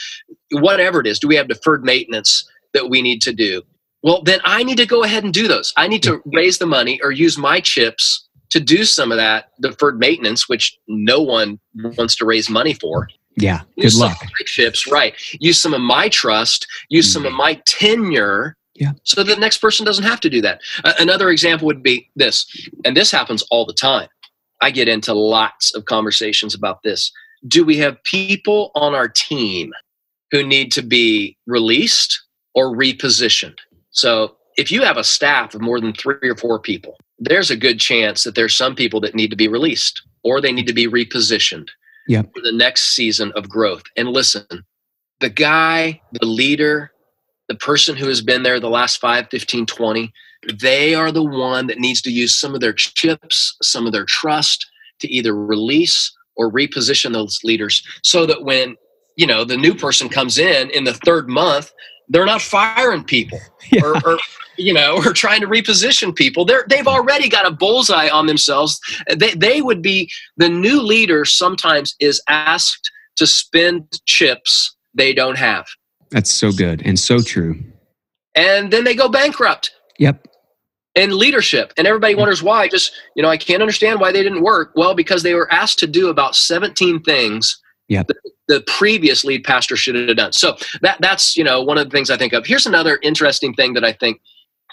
[0.51, 1.19] whatever it is?
[1.19, 3.63] Do we have deferred maintenance that we need to do?
[4.03, 5.73] Well, then I need to go ahead and do those.
[5.75, 9.51] I need to raise the money or use my chips to do some of that
[9.61, 13.09] deferred maintenance, which no one wants to raise money for.
[13.37, 15.13] Yeah good Use some luck of my chips, right?
[15.39, 16.67] Use some of my trust.
[16.89, 18.55] Use some of my tenure.
[18.75, 18.91] Yeah.
[19.03, 20.61] So the next person doesn't have to do that.
[20.83, 22.45] Uh, another example would be this,
[22.85, 24.07] and this happens all the time.
[24.61, 27.11] I get into lots of conversations about this.
[27.47, 29.71] Do we have people on our team
[30.31, 32.23] who need to be released
[32.53, 33.57] or repositioned?
[33.91, 37.57] So if you have a staff of more than three or four people, there's a
[37.57, 40.73] good chance that there's some people that need to be released or they need to
[40.73, 41.69] be repositioned
[42.07, 42.33] Yep.
[42.33, 43.83] for the next season of growth.
[43.95, 44.45] And listen,
[45.19, 46.91] the guy, the leader,
[47.49, 50.13] the person who has been there the last 5, 15, 20,
[50.59, 54.05] they are the one that needs to use some of their chips, some of their
[54.05, 54.65] trust
[54.99, 58.75] to either release or reposition those leaders so that when,
[59.15, 61.71] you know, the new person comes in in the third month,
[62.09, 63.39] they're not firing people
[63.71, 63.81] Yeah.
[63.83, 64.19] or, or
[64.57, 66.45] you know, or trying to reposition people.
[66.45, 68.79] They're they've already got a bullseye on themselves.
[69.15, 75.37] They they would be the new leader sometimes is asked to spend chips they don't
[75.37, 75.65] have.
[76.11, 77.55] that's so good and so true
[78.35, 80.25] And then they go bankrupt yep
[80.95, 81.73] And leadership.
[81.77, 82.19] And everybody mm.
[82.19, 82.67] wonders why.
[82.67, 84.71] Just, you know, I can't understand why they didn't work.
[84.75, 88.07] Well, because they were asked to do about 17 things Yep.
[88.07, 88.17] that
[88.49, 90.33] the previous lead pastor should have done.
[90.33, 92.45] So that that's, you know, one of the things I think of.
[92.45, 94.19] Here's another interesting thing that I think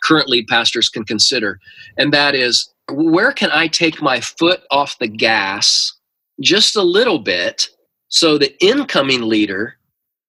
[0.04, 1.58] current lead pastors can consider,
[1.96, 5.92] and that is where can I take my foot off the gas
[6.40, 7.68] just a little bit
[8.08, 9.76] so the incoming leader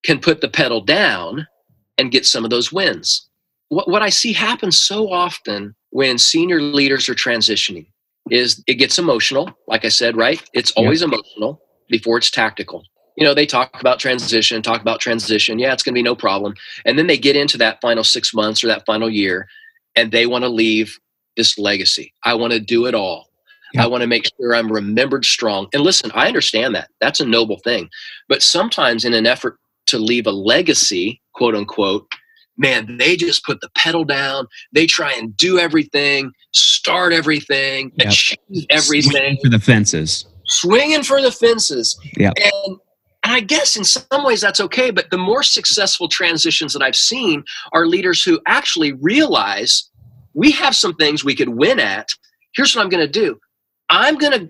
[0.04, 1.46] can put the pedal down
[1.98, 3.28] and get some of those wins.
[3.68, 7.86] What, what I see happen so often when senior leaders are transitioning
[8.30, 9.50] is it gets emotional.
[9.66, 10.42] Like I said, right?
[10.52, 11.10] It's always yep.
[11.10, 12.84] emotional before it's tactical.
[13.16, 15.58] You know, they talk about transition, talk about transition.
[15.58, 16.54] Yeah, it's going to be no problem.
[16.84, 19.48] And then they get into that final six months or that final year
[19.96, 20.98] and they want to leave
[21.36, 22.12] this legacy.
[22.24, 23.30] I want to do it all.
[23.74, 23.84] Yep.
[23.84, 25.66] I want to make sure I'm remembered strong.
[25.72, 26.88] And listen, I understand that.
[27.00, 27.90] That's a noble thing.
[28.28, 32.06] But sometimes, in an effort to leave a legacy, quote unquote,
[32.56, 34.46] man, they just put the pedal down.
[34.72, 38.08] They try and do everything, start everything, yep.
[38.08, 39.10] achieve everything.
[39.10, 40.26] Swinging for the fences.
[40.44, 41.98] Swinging for the fences.
[42.16, 42.32] Yeah.
[42.36, 42.78] And,
[43.26, 44.92] and I guess in some ways that's okay.
[44.92, 49.90] But the more successful transitions that I've seen are leaders who actually realize
[50.34, 52.10] we have some things we could win at.
[52.54, 53.40] Here's what I'm going to do.
[53.90, 54.48] I'm going to,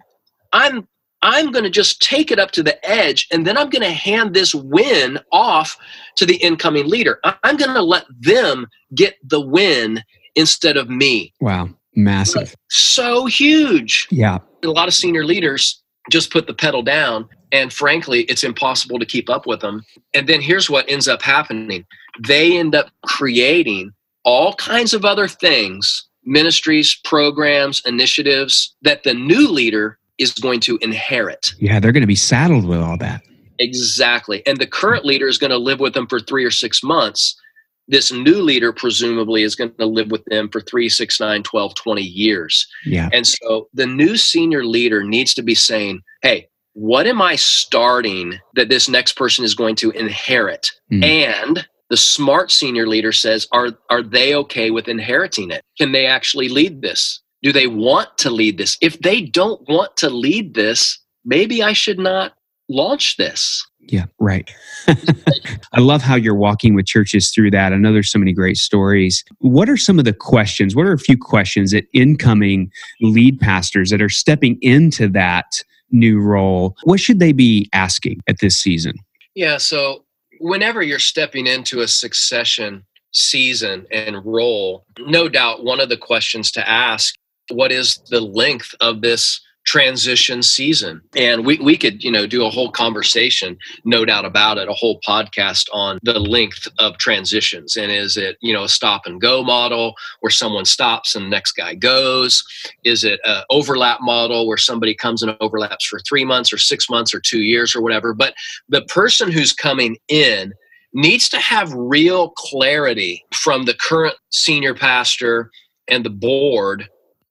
[0.52, 0.86] I'm
[1.22, 3.90] I'm going to just take it up to the edge and then I'm going to
[3.90, 5.78] hand this win off
[6.16, 7.18] to the incoming leader.
[7.24, 10.02] I'm going to let them get the win
[10.34, 11.32] instead of me.
[11.40, 12.54] Wow, massive.
[12.68, 14.06] So huge.
[14.10, 14.40] Yeah.
[14.62, 19.06] A lot of senior leaders just put the pedal down and frankly, it's impossible to
[19.06, 19.84] keep up with them.
[20.14, 21.84] And then here's what ends up happening.
[22.26, 23.92] They end up creating
[24.24, 30.78] all kinds of other things, ministries, programs, initiatives that the new leader is going to
[30.82, 31.52] inherit.
[31.58, 33.22] Yeah, they're going to be saddled with all that.
[33.58, 34.42] Exactly.
[34.46, 37.40] And the current leader is going to live with them for three or six months.
[37.88, 41.74] This new leader, presumably, is going to live with them for three, six, nine, 12,
[41.74, 42.66] 20 years.
[42.84, 43.08] Yeah.
[43.12, 48.38] And so the new senior leader needs to be saying, hey, what am I starting
[48.54, 50.70] that this next person is going to inherit?
[50.92, 51.04] Mm.
[51.04, 55.62] And the smart senior leader says, are, are they okay with inheriting it?
[55.78, 57.22] Can they actually lead this?
[57.42, 58.76] Do they want to lead this?
[58.80, 62.34] If they don't want to lead this, maybe I should not
[62.68, 63.64] launch this.
[63.88, 64.50] Yeah, right.
[65.72, 67.72] I love how you're walking with churches through that.
[67.72, 69.24] I know there's so many great stories.
[69.38, 70.74] What are some of the questions?
[70.74, 72.70] What are a few questions that incoming
[73.00, 78.40] lead pastors that are stepping into that new role, what should they be asking at
[78.40, 78.94] this season?
[79.34, 80.04] Yeah, so
[80.40, 86.50] whenever you're stepping into a succession season and role, no doubt one of the questions
[86.52, 87.14] to ask
[87.50, 91.02] what is the length of this transition season.
[91.16, 94.72] And we, we could you know do a whole conversation no doubt about it a
[94.72, 97.76] whole podcast on the length of transitions.
[97.76, 101.30] And is it you know a stop and go model where someone stops and the
[101.30, 102.44] next guy goes?
[102.84, 106.88] Is it a overlap model where somebody comes and overlaps for three months or six
[106.88, 108.14] months or two years or whatever?
[108.14, 108.34] But
[108.68, 110.52] the person who's coming in
[110.92, 115.50] needs to have real clarity from the current senior pastor
[115.88, 116.88] and the board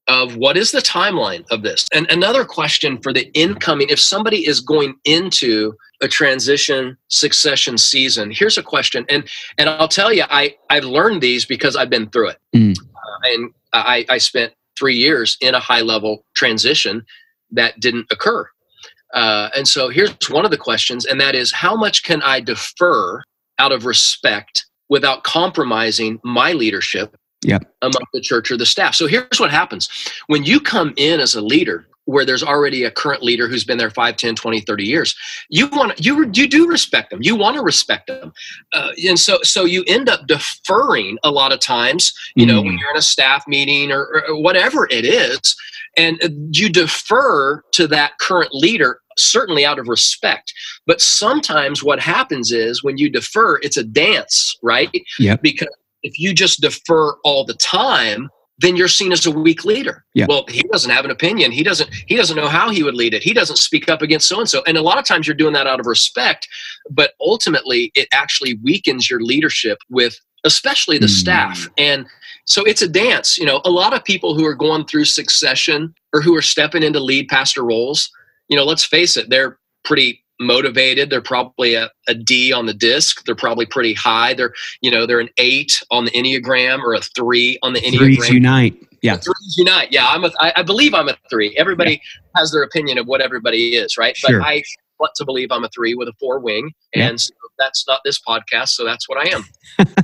[0.08, 1.86] of what is the timeline of this?
[1.92, 8.30] And another question for the incoming if somebody is going into a transition succession season
[8.30, 9.24] here's a question and
[9.58, 12.38] and i'll tell you i i've learned these because i've been through it.
[12.54, 12.78] Mm.
[12.78, 17.02] uh, and i i spent three years in a high level transition
[17.50, 18.46] that didn't occur.
[19.14, 22.40] Uh, and so here's one of the questions and that is how much can i
[22.40, 23.22] defer
[23.58, 27.74] out of respect without compromising my leadership yep.
[27.82, 28.94] among the church or the staff.
[28.94, 29.88] So here's what happens
[30.26, 33.78] when you come in as a leader where there's already a current leader who's been
[33.78, 35.14] there 5 10 20 30 years
[35.50, 38.32] you want you you do respect them you want to respect them
[38.72, 42.76] uh, and so so you end up deferring a lot of times you know when
[42.76, 42.80] mm.
[42.80, 45.56] you're in a staff meeting or, or whatever it is
[45.96, 46.20] and
[46.52, 50.52] you defer to that current leader certainly out of respect
[50.86, 55.68] but sometimes what happens is when you defer it's a dance right yeah because
[56.06, 60.04] if you just defer all the time, then you're seen as a weak leader.
[60.14, 60.26] Yeah.
[60.28, 61.50] Well, he doesn't have an opinion.
[61.52, 63.22] He doesn't he doesn't know how he would lead it.
[63.22, 64.62] He doesn't speak up against so and so.
[64.66, 66.48] And a lot of times you're doing that out of respect,
[66.88, 71.10] but ultimately it actually weakens your leadership with especially the mm.
[71.10, 71.68] staff.
[71.76, 72.06] And
[72.44, 73.36] so it's a dance.
[73.36, 76.84] You know, a lot of people who are going through succession or who are stepping
[76.84, 78.08] into lead pastor roles,
[78.48, 81.10] you know, let's face it, they're pretty motivated.
[81.10, 83.24] They're probably a, a d on the disc.
[83.24, 84.34] They're probably pretty high.
[84.34, 88.16] They're you know they're an eight on the enneagram or a three on the enneagram.
[88.16, 88.82] threes unite.
[89.02, 89.16] Yeah.
[89.16, 89.92] Threes unite.
[89.92, 91.56] Yeah i'm a I, I believe i'm a three.
[91.56, 92.40] Everybody yeah.
[92.40, 94.16] has their opinion of what everybody is right?
[94.16, 94.40] Sure.
[94.40, 94.62] but i
[94.98, 97.16] want to believe i'm a three with a four wing and yeah.
[97.16, 99.44] so that's not this podcast so that's what i am.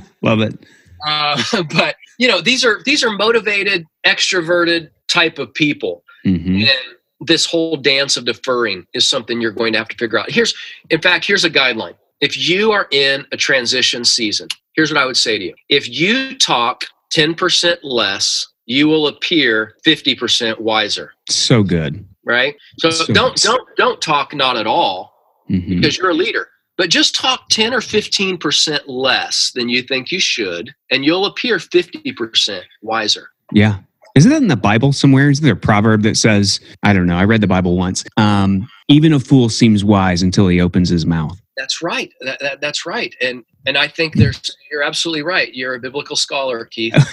[0.21, 0.57] Love it.
[1.05, 1.41] Uh,
[1.73, 6.03] but you know these are these are motivated extroverted type of people.
[6.25, 6.55] Mm-hmm.
[6.55, 10.29] and this whole dance of deferring is something you're going to have to figure out.
[10.31, 10.53] Here's,
[10.89, 11.95] in fact, here's a guideline.
[12.21, 15.55] If you are in a transition season, here's what I would say to you.
[15.69, 21.13] If you talk 10% less, you will appear 50% wiser.
[21.29, 22.05] So good.
[22.25, 22.55] Right?
[22.79, 25.13] So, so don't don't don't talk not at all.
[25.49, 25.75] Mhm.
[25.81, 26.47] because you're a leader.
[26.77, 31.59] But just talk 10 or 15% less than you think you should, and you'll appear
[31.59, 33.29] 50% wiser.
[33.51, 33.79] Yeah.
[34.15, 35.29] Isn't that in the Bible somewhere?
[35.29, 38.03] Isn't there a proverb that says, I don't know, I read the Bible once.
[38.15, 41.41] Um, even a fool seems wise until he opens his mouth.
[41.55, 42.11] That's right.
[42.21, 43.15] That, that, that's right.
[43.21, 45.53] And and I think there's you're absolutely right.
[45.53, 46.95] You're a biblical scholar, Keith.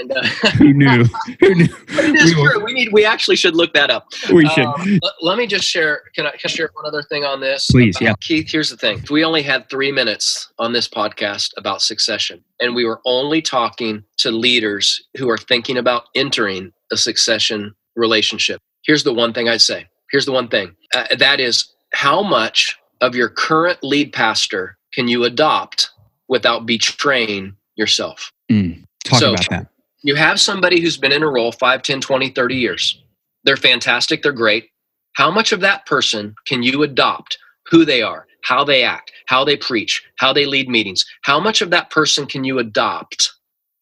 [0.00, 0.22] And uh,
[0.58, 1.04] Who knew?
[1.40, 1.64] Who knew?
[1.88, 2.64] it is We will- true.
[2.64, 4.06] We need we actually should look that up.
[4.32, 4.64] We should.
[4.64, 6.02] Um, let, let me just share.
[6.16, 7.68] Can I, can I share one other thing on this?
[7.70, 8.14] Please, About- yeah.
[8.20, 8.98] Keith, here's the thing.
[8.98, 13.42] If we only had three minutes on this podcast about succession, and we were only
[13.42, 19.48] talking to leaders who are thinking about entering a succession relationship, here's the one thing
[19.48, 19.86] I'd say.
[20.10, 20.74] Here's the one thing.
[20.94, 25.90] Uh, that is, how much of your current lead pastor can you adopt
[26.28, 28.32] without betraying yourself?
[28.50, 29.66] Mm, talk So- about that.
[30.02, 32.98] you have somebody who's been in a role 5 10 20 30 years.
[33.44, 34.70] They're fantastic they're great.
[35.14, 37.36] How much of that person can you adopt
[37.66, 41.04] who they are how they act how they preach how they lead meetings?
[41.22, 43.32] How much of that person can you adopt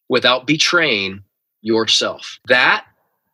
[0.09, 1.23] without betraying
[1.61, 2.39] yourself?
[2.47, 2.85] That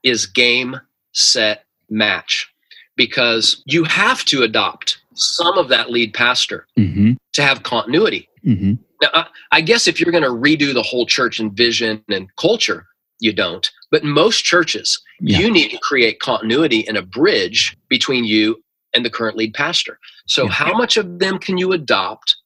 [0.03, 0.79] is game
[1.13, 2.47] set match.
[2.95, 8.73] Because you have to adopt some of that lead pastor hmm to have continuity hmm
[9.01, 12.35] now, I, I guess if you're going to redo the whole church and vision and
[12.35, 12.87] culture,
[13.19, 13.69] you don't.
[13.91, 15.37] But most churches, Yeah.
[15.39, 18.61] you need to create continuity and a bridge between you
[18.95, 19.99] and the current lead pastor.
[20.25, 20.49] So, Yeah.
[20.51, 22.37] how much of them can you adopt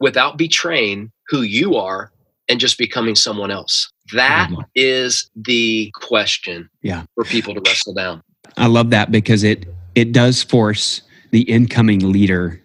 [0.00, 2.10] without betraying who you are
[2.48, 3.88] and just becoming someone else?
[4.12, 7.04] That love is the question Yeah.
[7.14, 8.22] for people to wrestle down.
[8.56, 11.02] I love that because it it does force
[11.32, 12.60] the incoming leader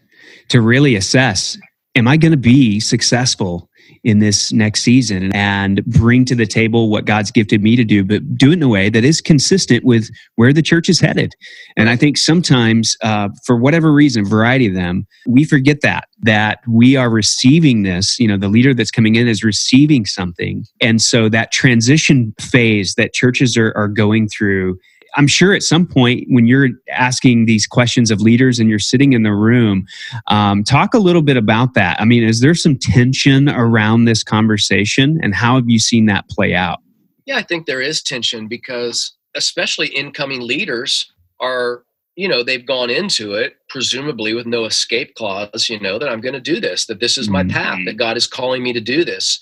[0.50, 1.58] to really assess
[1.96, 3.70] am I going to be successful
[4.04, 8.04] in this next season and bring to the table what God's gifted me to do
[8.04, 11.34] but do it in a way that is consistent with where the church is headed.
[11.76, 16.60] And I think sometimes uh, for whatever reason variety of them we forget that that
[16.68, 21.02] we are receiving this you know the leader that's coming in is receiving something and
[21.02, 24.78] so that transition phase that churches are, are going through
[25.18, 29.14] I'm sure at some point when you're asking these questions of leaders and you're sitting
[29.14, 29.86] in the room,
[30.28, 32.00] um, talk a little bit about that.
[32.00, 36.30] I mean, is there some tension around this conversation and how have you seen that
[36.30, 36.80] play out?
[37.26, 41.84] Yeah, I think there is tension because especially incoming leaders are,
[42.16, 46.22] you know, they've gone into it presumably with no escape clause, you know, that I'm
[46.22, 47.52] going to do this, that this is my Mhm.
[47.52, 49.40] path, that God is calling me to do this.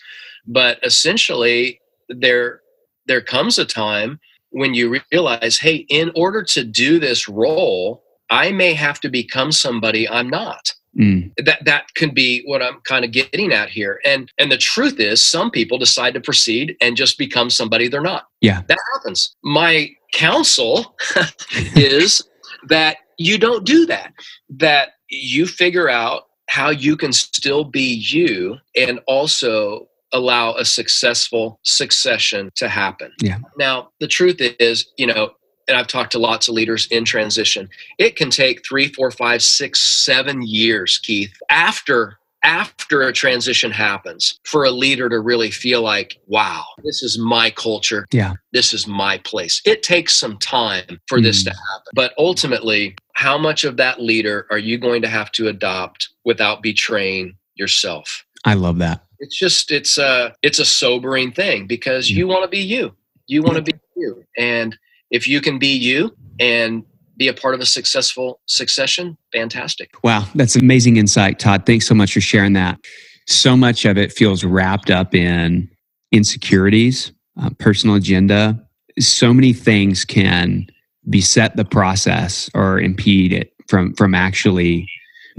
[0.48, 2.62] But essentially there
[3.08, 4.20] there comes a time
[4.56, 9.52] when you realize, hey, in order to do this role, I may have to become
[9.52, 14.00] somebody I'm not Mm, that that can be what I'm kind of getting at here.
[14.06, 18.02] And and the truth is some people decide to proceed and just become somebody they're
[18.02, 18.28] not.
[18.40, 18.62] Yeah.
[18.68, 19.36] That happens.
[19.44, 20.96] My counsel
[21.76, 22.22] is
[22.70, 24.14] that you don't do that.
[24.50, 31.60] That you figure out how you can still be you and also allow a successful
[31.64, 33.12] succession to happen.
[33.22, 33.40] Yeah.
[33.58, 35.32] Now, the truth is, you know,
[35.68, 39.42] and I've talked to lots of leaders in transition it can take three four five
[39.42, 45.82] six seven years keith after after a transition happens for a leader to really feel
[45.82, 48.34] like wow this is my culture Yeah.
[48.54, 51.54] this is my place it takes some time for this to mm.
[51.54, 56.10] happen but ultimately how much of that leader are you going to have to adopt
[56.26, 59.05] without betraying yourself I love that.
[59.20, 62.94] It's just it's a it's a sobering thing because you want to be you
[63.28, 64.78] you want to be you and
[65.12, 66.84] if you can be you and
[67.18, 71.66] be a part of a successful succession fantastic Wow, that's amazing insight, Todd.
[71.66, 72.80] Thanks so much for sharing that.
[73.28, 75.68] So much of it feels wrapped up in
[76.12, 78.64] insecurities, uh, personal agenda.
[79.00, 80.68] So many things can
[81.10, 84.88] beset the process or impede it from from actually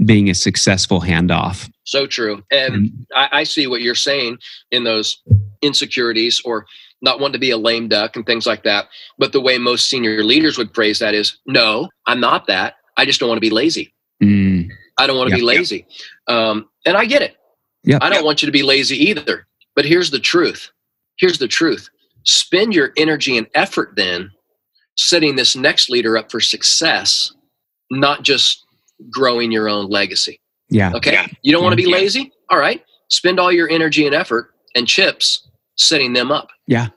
[0.05, 1.69] being a successful handoff.
[1.83, 4.37] so true and And I, I see what you're saying
[4.71, 5.21] in those
[5.61, 6.65] insecurities or
[7.01, 8.85] not wanting to be a lame duck and things like that
[9.17, 13.05] but the way most senior leaders would phrase that is no i'm not that i
[13.05, 14.67] just don't want to be lazy mm,
[14.99, 15.39] i don't want to Yeah.
[15.41, 15.85] be lazy
[16.27, 17.35] um, and i get it
[17.83, 18.03] Yep.
[18.03, 19.47] I don't want you to be lazy either.
[19.73, 20.71] But here's the truth.
[21.19, 21.87] Here's the truth.
[22.23, 24.29] Spend your energy and effort then
[24.97, 27.31] setting this next leader up for success,
[27.89, 28.65] not just
[29.11, 30.39] growing your own legacy.
[30.69, 31.25] yeah, Okay.
[31.43, 32.31] You don't want to be lazy?
[32.49, 32.83] All right.
[33.09, 36.49] Spend all your energy and effort and chips setting them up.
[36.67, 36.87] Yeah.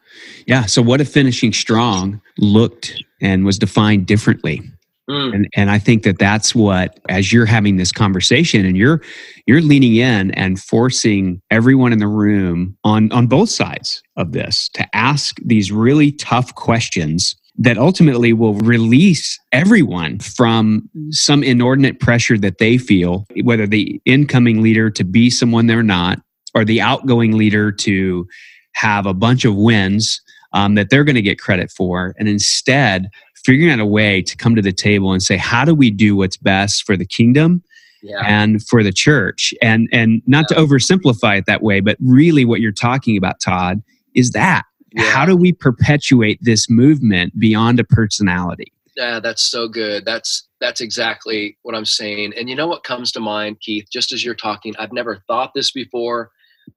[0.46, 0.66] Yeah.
[0.66, 4.62] So, what if finishing strong looked and was defined differently?
[5.08, 9.02] Mm, and and I think that that's what as you're having this conversation and you're
[9.46, 14.68] you're leaning in and forcing everyone in the room on on both sides of this
[14.74, 22.38] to ask these really tough questions that ultimately will release everyone from some inordinate pressure
[22.38, 26.20] that they feel, whether the incoming leader to be someone they're not,
[26.54, 28.26] or the outgoing leader to
[28.72, 30.20] have a bunch of wins
[30.52, 32.14] um, that they're going to get credit for.
[32.18, 33.08] And instead,
[33.44, 36.16] figuring out a way to come to the table and say, how do we do
[36.16, 37.62] what's best for the kingdom?
[38.02, 38.22] Yeah.
[38.24, 40.56] and for the church and and not yeah.
[40.56, 43.82] to oversimplify it that way but really what you're talking about todd
[44.14, 44.62] is that
[44.92, 45.04] yeah.
[45.04, 48.72] how do we perpetuate this movement beyond a personality?
[48.96, 50.04] Yeah that's so good.
[50.04, 52.34] That's that's exactly what i'm saying.
[52.36, 53.86] And you know what comes to mind keith?
[53.90, 56.30] Just as you're talking i've never thought this before.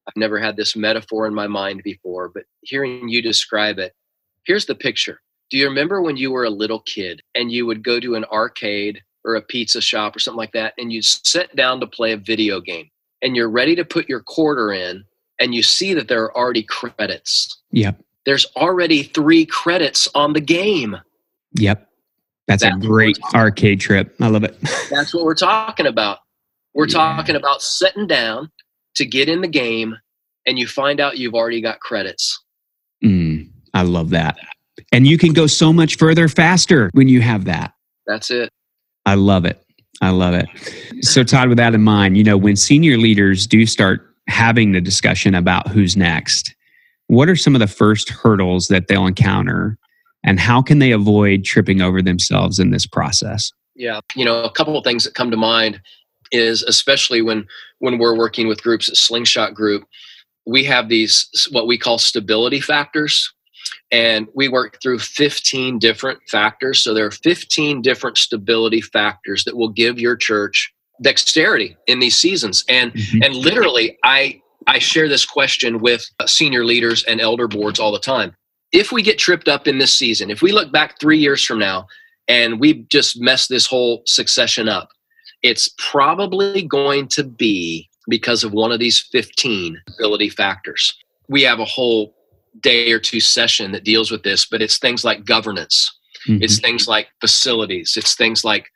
[0.07, 3.93] I've never had this metaphor in my mind before but hearing you describe it
[4.45, 5.22] here's the picture.
[5.49, 8.26] Do you remember when you were a little kid and you would go to an
[8.26, 12.11] arcade or a pizza shop or something like that and you'd sit down to play
[12.14, 12.89] a video game
[13.22, 15.03] and you're ready to put your quarter in
[15.39, 17.61] and you see that there are already credits.
[17.71, 18.01] Yep.
[18.25, 20.97] There's already three credits on the game.
[21.55, 21.89] Yep.
[22.47, 24.15] That's, that's a great arcade trip.
[24.21, 24.59] I love it.
[24.89, 26.19] that's what we're talking about.
[26.73, 26.93] We're yeah.
[26.93, 28.51] talking about sitting down
[28.95, 29.95] to get in the game
[30.45, 32.41] and you find out you've already got credits.
[33.03, 34.38] Mm, I love that.
[34.91, 37.73] And you can go so much further faster when you have that.
[38.07, 38.49] That's it.
[39.05, 39.63] I love it.
[40.01, 40.47] I love it.
[41.01, 44.82] So, Todd, with that in mind, you know, when senior leaders do start having the
[44.82, 46.55] discussion about who's next,
[47.07, 49.78] what are some of the first hurdles that they'll encounter
[50.24, 53.51] and how can they avoid tripping over themselves in this process?
[53.76, 55.82] Yeah, you know, a couple of things that come to mind
[56.32, 57.45] is especially when
[57.80, 59.84] when we're working with groups at Slingshot Group,
[60.45, 63.32] we have these what we call stability factors
[63.91, 66.82] and we work through 15 different factors.
[66.82, 70.72] So there are 15 different stability factors that will give your church
[71.04, 72.64] dexterity in these seasons.
[72.68, 73.24] And mm-hmm.
[73.24, 77.99] and literally, I I share this question with senior leaders and elder boards all the
[77.99, 78.36] time.
[78.72, 81.60] If we get tripped up in this season, if we look back three years from
[81.60, 81.88] now
[82.28, 84.89] and we just mess this whole succession up,
[85.43, 90.97] it's probably going to be because of one of these 15 stability factors.
[91.30, 92.16] We have a whole
[92.62, 95.91] day or two session that deals with this, but it's things like governance,
[96.28, 96.41] mm-hmm.
[96.41, 98.68] it's things like facilities, it's things like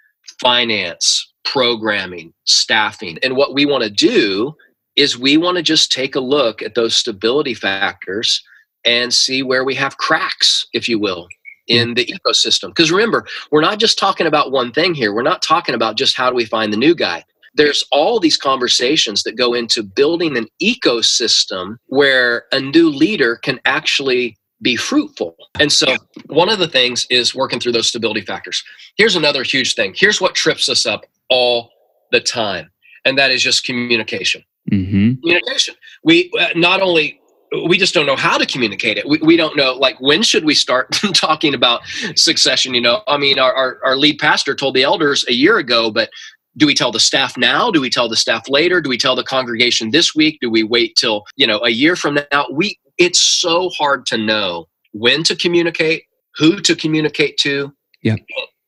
[0.42, 3.18] finance, programming, staffing.
[3.24, 4.56] And what we want to do
[4.96, 8.44] is we want to just take a look at those stability factors
[8.84, 11.28] and see where we have cracks, if you will,
[11.68, 12.70] in the ecosystem.
[12.70, 15.14] Because remember, we're not just talking about one thing here.
[15.14, 17.24] We're not talking about just how do we find the new guy
[17.58, 23.60] there's all these conversations that go into building an ecosystem where a new leader can
[23.66, 25.36] actually be fruitful.
[25.60, 25.96] And so,
[26.28, 28.64] one of the things is working through those stability factors.
[28.96, 29.94] Here's another huge thing.
[29.96, 31.72] Here's what trips us up all
[32.12, 32.72] the time,
[33.06, 34.44] and that is just communication.
[34.72, 35.22] Mm-hmm.
[35.22, 35.76] Communication.
[36.04, 37.20] We uh, not only
[37.66, 39.08] we just don't know how to communicate it.
[39.08, 41.82] We, we don't know, like, when should we start talking about
[42.16, 42.74] succession?
[42.74, 45.90] You know, I mean, our, our, our lead pastor told the elders a year ago,
[45.90, 46.10] but
[46.58, 49.16] do we tell the staff now do we tell the staff later do we tell
[49.16, 52.78] the congregation this week do we wait till you know a year from now we
[52.98, 56.04] it's so hard to know when to communicate
[56.36, 57.72] who to communicate to
[58.02, 58.16] yeah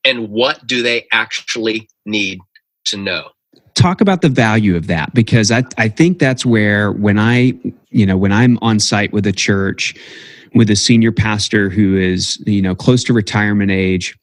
[0.05, 2.39] and what do they actually need
[2.89, 3.29] to know.
[3.75, 7.53] Talk about the value of that because I, I think that's where when i
[7.91, 9.95] you know when i'm on site with a church
[10.53, 14.17] with a senior pastor who is you know close to retirement age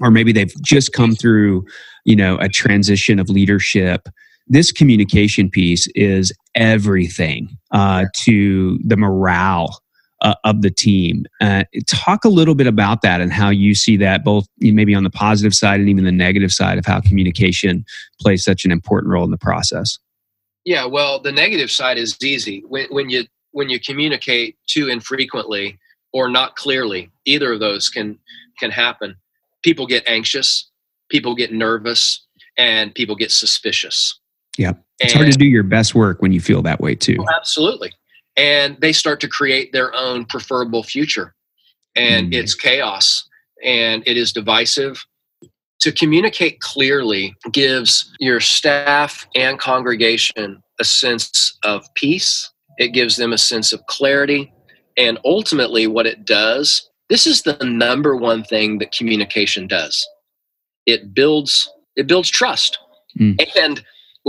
[0.00, 1.64] or maybe they've just come through
[2.04, 4.08] you know a transition of leadership
[4.48, 9.80] this communication piece is everything uh, to the morale
[10.26, 11.24] uh, of the team.
[11.40, 15.04] Uh, talk a little bit about that and how you see that, both maybe on
[15.04, 17.84] the positive side and even the negative side of how communication
[18.20, 19.98] plays such an important role in the process.
[20.64, 25.78] Yeah, well, the negative side is easy when, when you when you communicate too infrequently
[26.12, 27.10] or not clearly.
[27.24, 28.18] Either of those can
[28.58, 29.16] can happen.
[29.62, 30.68] People get anxious
[31.08, 32.24] people get nervous
[32.58, 34.18] and people get suspicious.
[34.58, 34.72] Yeah.
[34.98, 37.16] It's and, hard to do your best work when you feel that way too.
[37.20, 37.92] Oh, absolutely.
[38.36, 41.34] And they start to create their own preferable future.
[41.94, 42.34] And mm.
[42.34, 43.26] it's chaos
[43.64, 45.04] and it is divisive.
[45.80, 52.50] To communicate clearly gives your staff and congregation a sense of peace.
[52.78, 54.52] It gives them a sense of clarity.
[54.98, 60.06] And ultimately, what it does, this is the number one thing that communication does
[60.86, 62.78] it builds it builds trust
[63.18, 63.36] mm.
[63.56, 63.84] and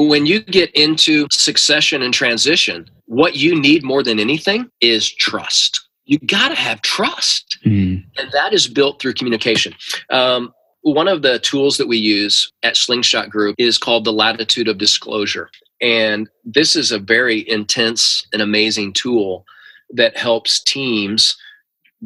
[0.05, 5.87] when you get into succession and transition what you need more than anything is trust
[6.05, 8.03] you got to have trust mm.
[8.17, 9.73] and that is built through communication
[10.09, 14.67] um, one of the tools that we use at slingshot group is called the latitude
[14.67, 15.49] of disclosure
[15.81, 19.45] and this is a very intense and amazing tool
[19.91, 21.37] that helps teams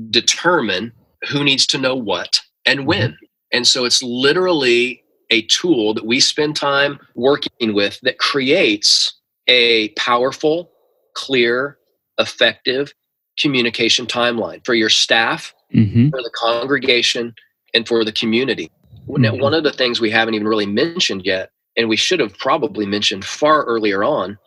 [0.09, 0.91] determine
[1.29, 3.17] who needs to know what and when.
[3.53, 5.00] And so it's literally
[5.31, 9.13] a tool that we spend time working with that creates
[9.47, 10.71] a powerful,
[11.15, 11.77] clear,
[12.19, 12.93] effective
[13.39, 16.09] communication timeline for your staff, Mm-hmm.
[16.09, 17.33] for the congregation,
[17.73, 18.69] and for the community.
[19.07, 19.39] Now, Mhm.
[19.39, 22.85] one of the things we haven't even really mentioned yet, and we should have probably
[22.85, 24.37] mentioned far earlier on,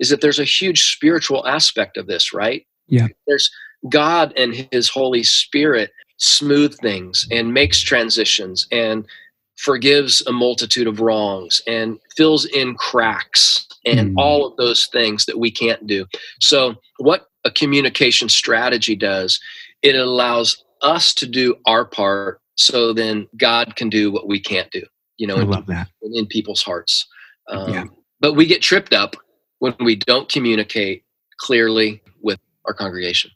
[0.00, 2.66] is that there's a huge spiritual aspect of this, right?
[2.88, 3.06] Yeah.
[3.28, 3.48] There's
[3.88, 9.06] God and His Holy Spirit smooth things and makes transitions and
[9.56, 14.14] forgives a multitude of wrongs and fills in cracks and Mm.
[14.20, 16.06] all of those things that we can't do.
[16.40, 19.40] So, what a communication strategy does,
[19.82, 24.70] it allows us to do our part so then God can do what we can't
[24.70, 24.82] do,
[25.18, 25.88] you know, I in, love that.
[26.02, 27.06] in people's hearts.
[27.48, 27.84] Um, Yeah.
[28.20, 29.14] But we get tripped up
[29.58, 31.04] when we don't communicate
[31.38, 33.30] clearly with our congregation.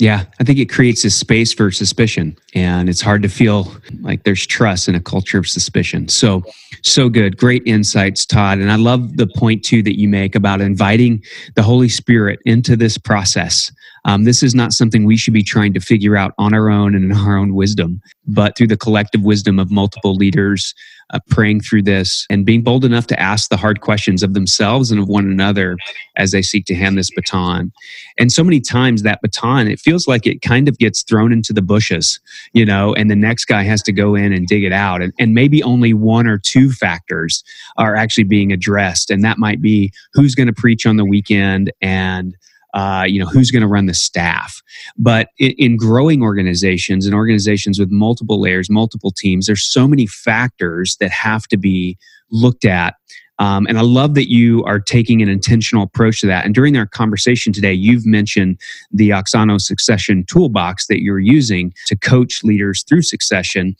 [0.00, 4.24] Yeah, I think it creates a space for suspicion, and it's hard to feel like
[4.24, 6.08] there's trust in a culture of suspicion.
[6.08, 6.42] So,
[6.82, 7.36] so good.
[7.36, 8.58] Great insights, Todd.
[8.58, 11.22] And I love the point too that you make about inviting
[11.54, 13.70] the Holy Spirit into this process.
[14.04, 16.94] Um, this is not something we should be trying to figure out on our own
[16.94, 20.74] and in our own wisdom, but through the collective wisdom of multiple leaders
[21.10, 24.90] uh, praying through this and being bold enough to ask the hard questions of themselves
[24.90, 25.76] and of one another
[26.16, 27.72] as they seek to hand this baton.
[28.18, 31.52] And so many times that baton, it feels like it kind of gets thrown into
[31.52, 32.20] the bushes,
[32.52, 35.02] you know, and the next guy has to go in and dig it out.
[35.02, 37.44] And, and maybe only one or two factors
[37.76, 39.10] are actually being addressed.
[39.10, 42.34] And that might be who's going to preach on the weekend and
[42.74, 44.62] uh, you know who's going to run the staff
[44.96, 50.06] but in, in growing organizations and organizations with multiple layers multiple teams there's so many
[50.06, 51.96] factors that have to be
[52.30, 52.94] looked at
[53.38, 56.44] um, and I love that you are taking an intentional approach to that.
[56.44, 58.60] And during our conversation today, you've mentioned
[58.92, 63.74] the Auxano Succession Toolbox that you're using to coach leaders through succession.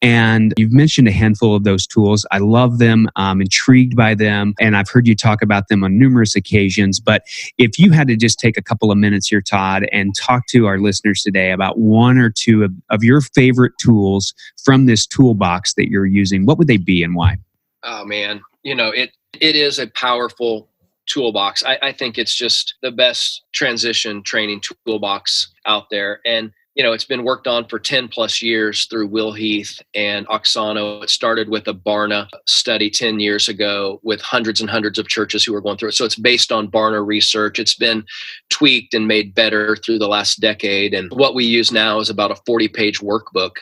[0.00, 2.24] And you've mentioned a handful of those tools.
[2.30, 5.98] I love them, I'm intrigued by them, and I've heard you talk about them on
[5.98, 7.00] numerous occasions.
[7.00, 7.22] But
[7.58, 10.66] if you had to just take a couple of minutes here, Todd, and talk to
[10.66, 15.74] our listeners today about one or two of, of your favorite tools from this toolbox
[15.74, 17.36] that you're using, what would they be and why?
[17.82, 19.10] Oh man, you know it.
[19.40, 20.68] It is a powerful
[21.06, 21.64] toolbox.
[21.64, 26.92] I, I think it's just the best transition training toolbox out there, and you know
[26.92, 31.02] it's been worked on for ten plus years through Will Heath and Auxano.
[31.02, 35.44] It started with a Barna study ten years ago with hundreds and hundreds of churches
[35.44, 35.96] who were going through it.
[35.96, 37.58] So it's based on Barna research.
[37.58, 38.04] It's been
[38.48, 42.30] tweaked and made better through the last decade, and what we use now is about
[42.30, 43.56] a forty-page workbook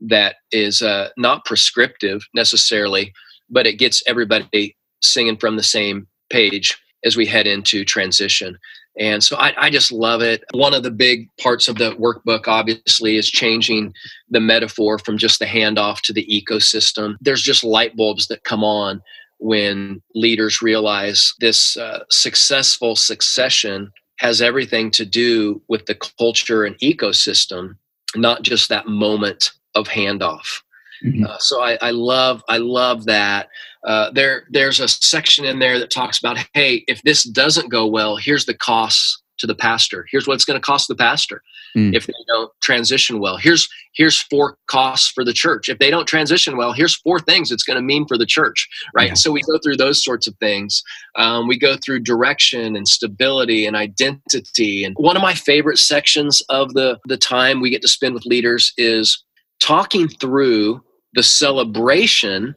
[0.00, 3.14] that is uh, not prescriptive necessarily
[3.50, 8.58] but it gets everybody singing from the same page as we head into transition.
[8.98, 10.42] And so I, I, just love it.
[10.52, 13.92] One of the big parts of the workbook, obviously, is changing
[14.30, 17.16] the metaphor from just the handoff to the ecosystem.
[17.20, 19.02] There's just light bulbs that come on
[19.38, 26.78] when leaders realize this uh, successful succession has everything to do with the culture and
[26.78, 27.76] ecosystem,
[28.14, 30.62] not just that moment of handoff.
[31.04, 31.26] Mhm.
[31.26, 33.48] Uh, so I, I love I love that.
[33.86, 37.86] Uh, there there's a section in there that talks about hey if this doesn't go
[37.86, 41.42] well here's the costs to the pastor here's what it's going to cost the pastor
[41.76, 41.94] Mm.
[41.94, 46.06] if they don't transition well here's here's four costs for the church if they don't
[46.08, 49.14] transition well here's four things it's going to mean for the church right Yeah.
[49.14, 50.82] so we go through those sorts of things
[51.16, 56.40] um, we go through direction and stability and identity and one of my favorite sections
[56.48, 59.22] of the the time we get to spend with leaders is
[59.60, 60.82] talking through
[61.14, 62.54] the celebration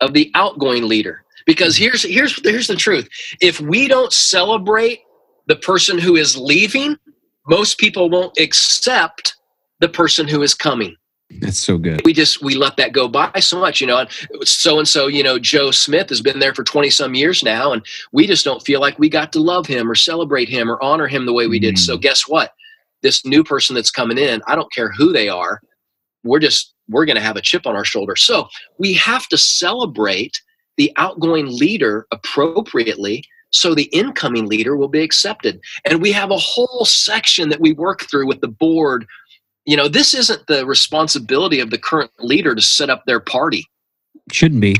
[0.00, 1.24] of the outgoing leader.
[1.46, 3.08] Because here's here's here's the truth.
[3.40, 5.00] If we don't celebrate
[5.48, 6.96] the person who is leaving
[7.48, 9.34] most people won't accept
[9.80, 10.94] the person who is coming.
[11.40, 12.02] That's so good.
[12.04, 14.06] we just we let that go by so much you know
[14.44, 17.72] so and so you know joe smith has been there for 20 some years now
[17.72, 20.80] and we just don't feel like we got to love him or celebrate him or
[20.82, 21.78] honor him the way we did.
[21.78, 22.02] So Mm.
[22.02, 22.52] guess what?
[23.02, 25.60] This new person that's coming in i don't care who they are
[26.24, 28.16] we're just we're going to have a chip on our shoulder.
[28.16, 28.48] So
[28.78, 30.40] we have to celebrate
[30.76, 35.60] the outgoing leader appropriately so the incoming leader will be accepted.
[35.84, 39.06] And we have a whole section that we work through with the board.
[39.64, 43.66] You know this isn't the responsibility of the current leader to set up their party.
[44.30, 44.76] Shouldn't be.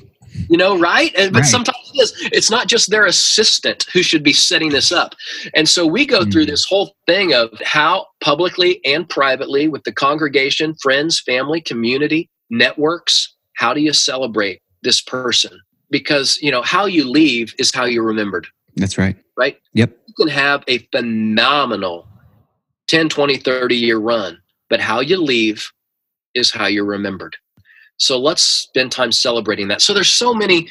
[0.49, 1.49] You know right and, but Right.
[1.51, 5.14] sometimes it is it's not just their assistant who should be setting this up
[5.55, 6.49] and so we go through Mm.
[6.51, 13.35] this whole thing of how publicly and privately with the congregation friends family community networks
[13.57, 15.59] how do you celebrate this person
[15.91, 19.16] because you know how you leave is how you're remembered That's right.
[19.37, 19.91] right Yep.
[20.07, 22.07] you can have a phenomenal
[22.89, 24.39] 10 20 30 year run
[24.70, 25.70] but how you leave
[26.35, 27.37] is how you're remembered.
[28.03, 29.80] So let's spend time celebrating that.
[29.80, 30.68] So there's so many,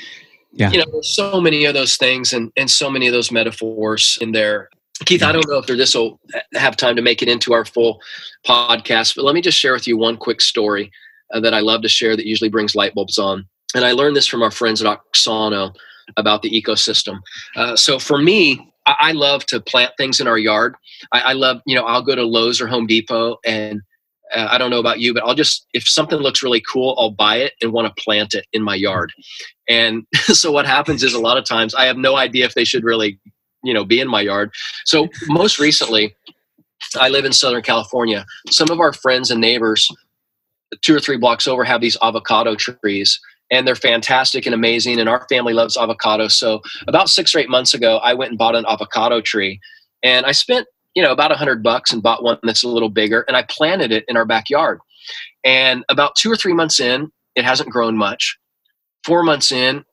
[0.51, 0.69] Yeah.
[0.69, 4.17] you know, there's so many of those things and and so many of those metaphors
[4.21, 4.69] in there.
[5.05, 6.19] Keith, I don't know if this will
[6.53, 8.01] have time to make it into our full
[8.45, 10.91] podcast, but let me just share with you one quick story
[11.33, 13.45] uh, that I love to share that usually brings light bulbs on.
[13.73, 15.73] And I learned this from our friends at Auxano
[16.17, 17.19] about the ecosystem.
[17.55, 20.75] Uh, so for me, I, I love to plant things in our yard.
[21.13, 23.81] I, I love, you know, I'll go to Lowe's or Home Depot and
[24.33, 27.11] uh, I don't know about you, but I'll just, if something looks really cool, I'll
[27.11, 29.13] buy it and want to plant it in my yard.
[29.67, 32.63] And so what happens is a lot of times I have no idea if they
[32.63, 33.19] should really,
[33.63, 34.51] you know, be in my yard.
[34.85, 36.15] So most recently,
[36.99, 38.25] I live in Southern California.
[38.49, 39.89] Some of our friends and neighbors,
[40.81, 43.19] two or three blocks over, have these avocado trees.
[43.51, 44.99] And they're fantastic and amazing.
[44.99, 46.29] And our family loves avocado.
[46.29, 49.59] So about six or eight months ago, I went and bought an avocado tree.
[50.03, 52.89] And I spent you know about a hundred bucks and bought one that's a little
[52.89, 54.79] bigger and i planted it in our backyard.
[55.43, 58.37] And about two or three months in it hasn't grown much.
[59.05, 59.83] Four months in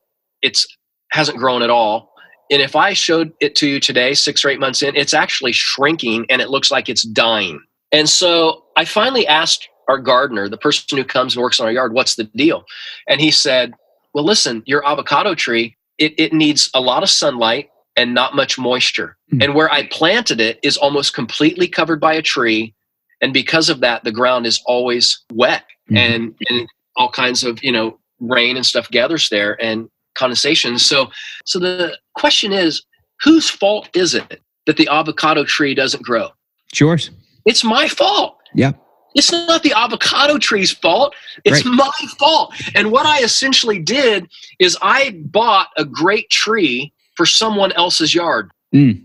[0.41, 0.67] it's
[1.11, 2.13] hasn't grown at all.
[2.51, 5.53] And if i showed it to you today six or eight months in it's actually
[5.53, 7.61] shrinking and it looks like it's dying.
[7.91, 11.71] And so i finally asked our gardener the person who comes and works on our
[11.71, 12.65] yard what's the deal?
[13.07, 13.73] And he said
[14.13, 17.69] well listen your avocado tree it, it needs a lot of sunlight
[17.99, 19.17] and not much moisture.
[19.33, 19.43] Mm.
[19.43, 22.73] And where I planted it is almost completely covered by a tree.
[23.21, 25.97] And because of that, the ground is always wet Mhm.
[25.97, 30.77] and, and all kinds of, you know, rain and stuff gathers there and condensation.
[30.79, 31.09] So
[31.45, 32.83] so the question is,
[33.21, 36.29] whose fault is it that the avocado tree doesn't grow?
[36.71, 37.11] It's yours.
[37.45, 38.37] It's my fault.
[38.53, 38.73] Yeah.
[39.15, 41.15] It's not the avocado tree's fault.
[41.43, 41.75] It's Right.
[41.75, 42.53] my fault.
[42.75, 44.27] And what I essentially did
[44.59, 48.49] is I bought a great tree for someone else's yard.
[48.73, 49.03] Mm.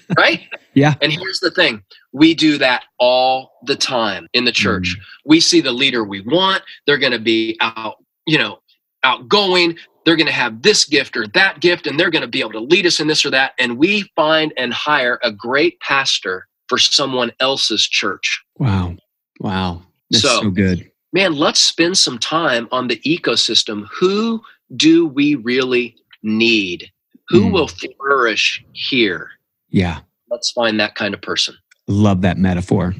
[0.16, 0.40] right?
[0.72, 0.94] Yeah.
[1.02, 1.82] And here's the thing
[2.14, 4.96] we do that all the time in the church.
[5.26, 7.96] We see the leader we want, they're going to be out,
[8.26, 8.60] you know,
[9.02, 9.76] outgoing.
[10.06, 12.52] They're going to have this gift or that gift, and they're going to be able
[12.52, 13.52] to lead us in this or that.
[13.58, 18.42] And we find and hire a great pastor for someone else's church.
[18.58, 18.96] Wow.
[19.40, 19.82] Wow.
[20.10, 20.90] That's So- so, good.
[21.12, 23.86] Man, let's spend some time on the ecosystem.
[23.92, 24.40] Who
[24.74, 26.90] do we really need?
[27.30, 27.52] Who Mm.
[27.52, 29.30] will flourish here?
[29.70, 30.00] Yeah.
[30.30, 31.54] Let's find that kind of person.
[31.86, 32.94] Love that metaphor.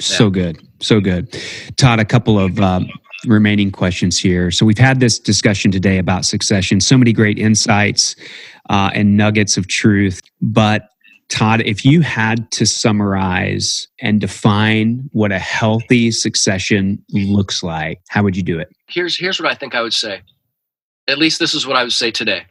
[0.00, 0.60] So good.
[0.80, 1.36] So good.
[1.76, 2.88] Todd, a couple of um,
[3.26, 4.50] remaining questions here.
[4.50, 8.16] So we've had this discussion today about succession, so many great insights
[8.70, 10.20] uh, and nuggets of truth.
[10.40, 10.88] But
[11.28, 18.22] Todd, if you had to summarize and define what a healthy succession looks like, how
[18.22, 18.68] would you do it?
[18.88, 20.20] Here's here's what I think I would say.
[21.08, 22.44] At least this is what I would say today.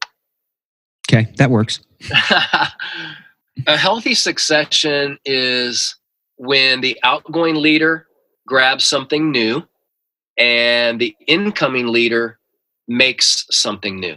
[1.09, 1.81] Okay, that works.
[3.67, 5.95] a healthy succession is
[6.37, 8.07] when the outgoing leader
[8.47, 9.63] grabs something new
[10.37, 12.39] and the incoming leader
[12.87, 14.15] makes something new.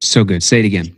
[0.00, 0.42] So good.
[0.42, 0.94] Say it again.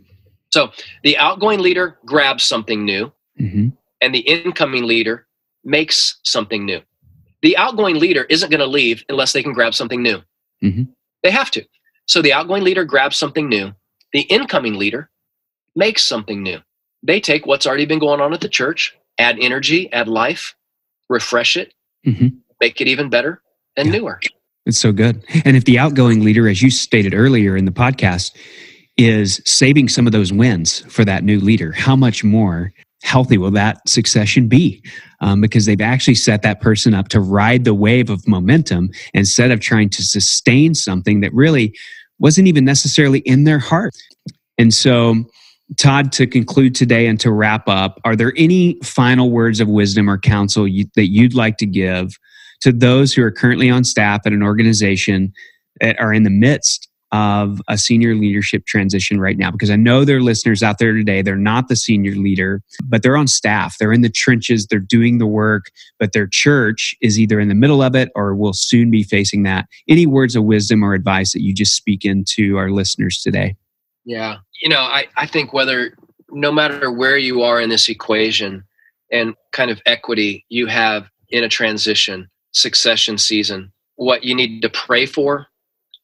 [0.51, 0.71] So
[1.03, 3.69] the outgoing leader grabs something new hmm
[3.99, 5.25] and the incoming leader
[5.63, 6.81] makes something new.
[7.41, 10.21] The outgoing leader isn't going to leave unless they can grab something new.
[10.63, 10.89] Mhm.
[11.23, 11.65] They have to.
[12.05, 13.73] So the outgoing leader grabs something new.
[14.13, 15.09] The incoming leader
[15.75, 16.59] makes something new.
[17.03, 20.55] They take what's already been going on at the church, add energy, add life,
[21.09, 21.73] refresh it,
[22.05, 22.37] Mhm.
[22.59, 23.41] make it even better
[23.75, 23.99] and Yeah.
[23.99, 24.19] newer.
[24.65, 25.23] It's so good.
[25.45, 28.31] And if the outgoing leader, as you stated earlier in the podcast,
[28.97, 33.51] is saving some of those wins for that new leader, how much more healthy will
[33.51, 34.81] that succession be?
[35.21, 39.51] Um, because they've actually set that person up to ride the wave of momentum instead
[39.51, 41.73] of trying to sustain something that really
[42.19, 43.95] wasn't even necessarily in their heart.
[44.57, 45.15] And so,
[45.77, 50.09] Todd, to conclude today and to wrap up, are there any final words of wisdom
[50.09, 52.17] or counsel you, that you'd like to give
[52.61, 55.33] to those who are currently on staff at an organization
[55.81, 60.03] that are in the midst of a senior leadership transition right now because I know
[60.03, 61.21] there are listeners out there today.
[61.21, 63.77] They're not the senior leader, but they're on staff.
[63.77, 64.67] They're in the trenches.
[64.67, 68.35] They're doing the work, but their church is either in the middle of it or
[68.35, 69.67] will soon be facing that.
[69.87, 73.55] Any words of wisdom or advice that you just speak into our listeners today?
[74.03, 74.37] Yeah.
[74.61, 75.95] You know, I, I think whether,
[76.29, 78.63] no matter where you are in this equation
[79.11, 84.69] and kind of equity you have in a transition, succession season, what you need to
[84.69, 85.47] pray for,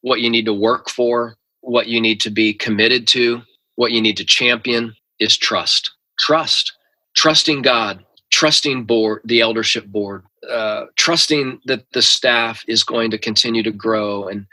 [0.04, 3.42] what you need to work for, what you need to be committed to,
[3.76, 5.92] what you need to champion is trust.
[6.20, 6.74] Trust.
[7.16, 13.18] Trusting God, trusting board, the eldership board, uh, trusting that the staff is going to
[13.18, 14.46] continue to grow and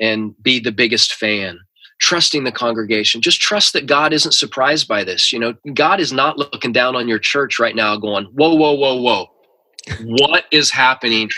[0.00, 1.60] and be the biggest fan
[2.00, 6.12] trusting the congregation just trust that god isn't surprised by this you know god is
[6.12, 9.30] not looking down on your church right now going whoa whoa whoa whoa
[10.02, 11.30] what is happening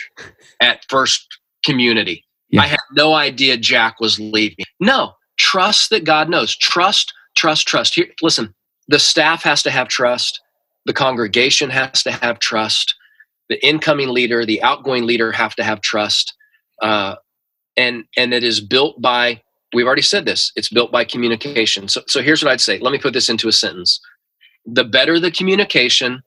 [0.60, 2.24] at First Community.
[2.50, 2.62] Yeah.
[2.62, 4.64] I had no idea Jack was leaving.
[4.80, 6.56] No, trust that God knows.
[6.56, 7.94] Trust, trust, trust.
[7.94, 8.54] Here, listen,
[8.88, 10.40] the staff has to have trust.
[10.84, 12.94] The congregation has to have trust.
[13.48, 16.34] The incoming leader, the outgoing leader have to have trust.
[16.80, 17.16] Uh,
[17.76, 19.42] and and it is built by.
[19.74, 20.52] We've already said this.
[20.56, 21.88] It's built by communication.
[21.88, 22.78] So so here's what I'd say.
[22.78, 24.00] Let me put this into a sentence.
[24.64, 26.22] The better the communication,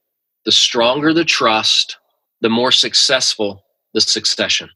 [0.45, 1.97] the stronger the trust,
[2.41, 3.63] the more successful
[3.93, 4.69] the succession.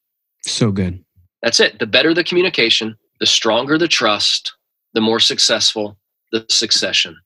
[0.45, 1.03] So good.
[1.43, 1.77] That's it.
[1.77, 4.53] The better the communication, the stronger the trust,
[4.93, 5.97] the more successful
[6.31, 7.17] the succession.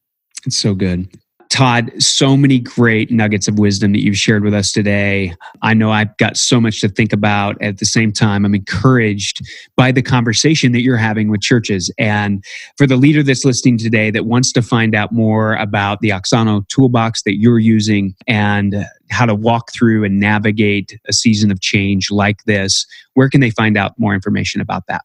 [0.46, 1.08] It's so good.
[1.50, 5.34] Todd, so many great nuggets of wisdom that you've shared with us today.
[5.62, 7.62] I know I've got so much to think about.
[7.62, 9.46] At the same time, I'm encouraged
[9.76, 11.92] by the conversation that you're having with churches.
[11.98, 12.44] And
[12.78, 16.68] for the leader that's listening today that wants to find out more about the Auxano
[16.68, 22.12] toolbox that you're using and how to walk through and navigate a season of change
[22.12, 25.04] like this, where can they find out more information about that?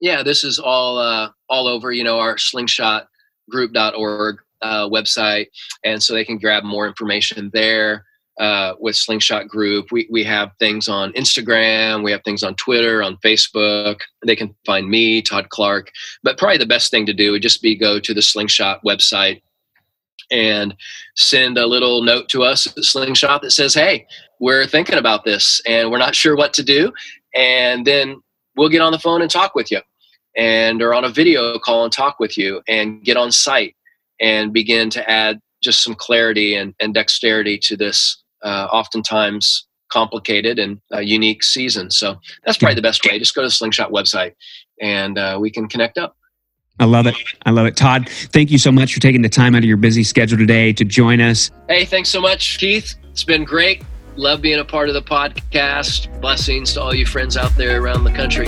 [0.00, 1.90] Yeah, this is all uh, all over.
[1.90, 3.08] You know, our slingshot
[3.52, 5.46] slingshotgroup.org uh, website,
[5.84, 8.04] and so they can grab more information there.
[8.40, 13.00] Uh, with Slingshot Group, we we have things on Instagram, we have things on Twitter,
[13.00, 14.00] on Facebook.
[14.26, 15.92] They can find me, Todd Clark.
[16.24, 19.40] But probably the best thing to do would just be go to the Slingshot website
[20.32, 20.74] and
[21.14, 24.04] send a little note to us at Slingshot that says, "Hey,
[24.40, 26.92] we're thinking about this, and we're not sure what to do,"
[27.36, 28.20] and then
[28.56, 29.80] we'll get on the phone and talk with you,
[30.36, 33.76] and or on a video call and talk with you, and get on site
[34.20, 40.58] and begin to add just some clarity and, and dexterity to this uh, oftentimes complicated
[40.58, 41.90] and uh, unique season.
[41.90, 43.18] So that's probably the best way.
[43.18, 44.32] Just go to the Slingshot website
[44.80, 46.16] and uh, we can connect up.
[46.80, 47.14] I love it.
[47.46, 47.76] I love it.
[47.76, 50.72] Todd, thank you so much for taking the time out of your busy schedule today
[50.72, 51.50] to join us.
[51.68, 52.96] Hey, thanks so much, Keith.
[53.10, 53.84] It's been great.
[54.16, 56.20] Love being a part of the podcast.
[56.20, 58.46] Blessings to all you friends out there around the country.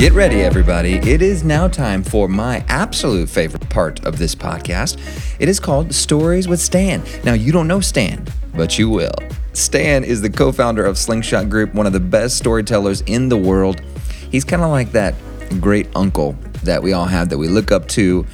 [0.00, 0.94] Get ready, everybody.
[0.94, 4.98] It is now time for my absolute favorite part of this podcast.
[5.38, 7.02] It is called Stories with Stan.
[7.22, 9.12] Now, you don't know Stan, but you will.
[9.52, 13.36] Stan is the co founder of Slingshot Group, one of the best storytellers in the
[13.36, 13.82] world.
[14.30, 15.14] He's kind of like that
[15.60, 16.32] great uncle
[16.62, 18.24] that we all have that we look up to.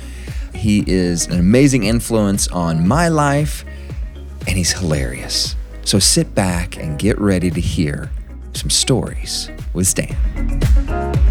[0.54, 3.64] He is an amazing influence on my life,
[4.46, 5.56] and he's hilarious.
[5.82, 8.12] So sit back and get ready to hear
[8.52, 11.25] some stories with Stan.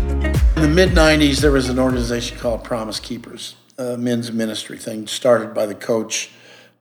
[0.65, 5.53] The mid 90s, there was an organization called Promise Keepers, a men's ministry thing started
[5.53, 6.31] by the coach,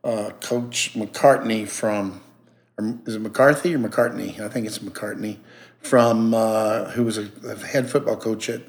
[0.02, 2.22] uh, Coach McCartney from,
[3.04, 4.40] is it McCarthy or McCartney?
[4.40, 5.36] I think it's McCartney,
[5.80, 8.62] from, uh, who was a, a head football coach at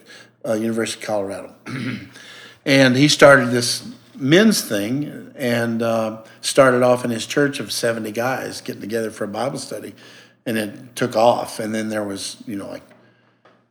[0.45, 1.55] uh, University of Colorado.
[2.65, 8.11] and he started this men's thing and uh, started off in his church of 70
[8.11, 9.95] guys getting together for a Bible study.
[10.45, 11.61] And it took off.
[11.61, 12.83] And then there was, you know, like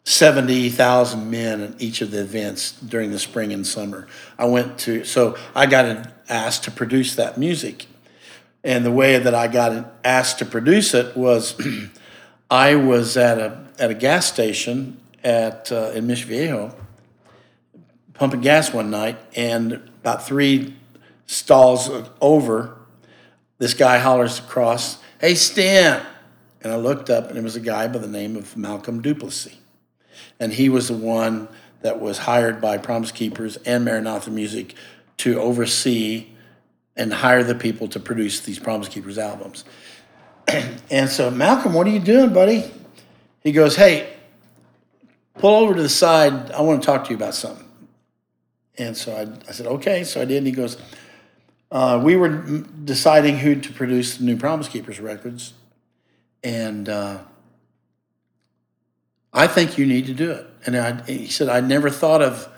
[0.04, 4.06] 70,000 men at each of the events during the spring and summer.
[4.38, 7.86] I went to, so I got asked to produce that music.
[8.62, 11.58] And the way that I got asked to produce it was
[12.50, 16.74] I was at a, at a gas station at, uh, in Mission Viejo
[18.14, 20.74] pumping gas one night, and about three
[21.26, 21.90] stalls
[22.20, 22.78] over,
[23.58, 26.04] this guy hollers across, Hey, Stan!
[26.62, 29.56] And I looked up, and it was a guy by the name of Malcolm Duplessis
[30.38, 31.48] and he was the one
[31.82, 34.74] that was hired by Promise Keepers and Maranatha Music
[35.18, 36.28] to oversee
[36.96, 39.64] and hire the people to produce these Promise Keepers albums.
[40.90, 42.70] and so, Malcolm, what are you doing, buddy?
[43.40, 44.12] He goes, Hey,
[45.38, 46.50] pull over to the side.
[46.52, 47.68] I want to talk to you about something.
[48.78, 50.04] And so I, I said, Okay.
[50.04, 50.38] So I did.
[50.38, 50.78] And he goes,
[51.70, 52.28] uh, We were
[52.84, 55.52] deciding who to produce the new Promise Keepers records.
[56.42, 57.18] And uh,
[59.34, 60.46] I think you need to do it.
[60.64, 62.48] And I, he said, I never thought of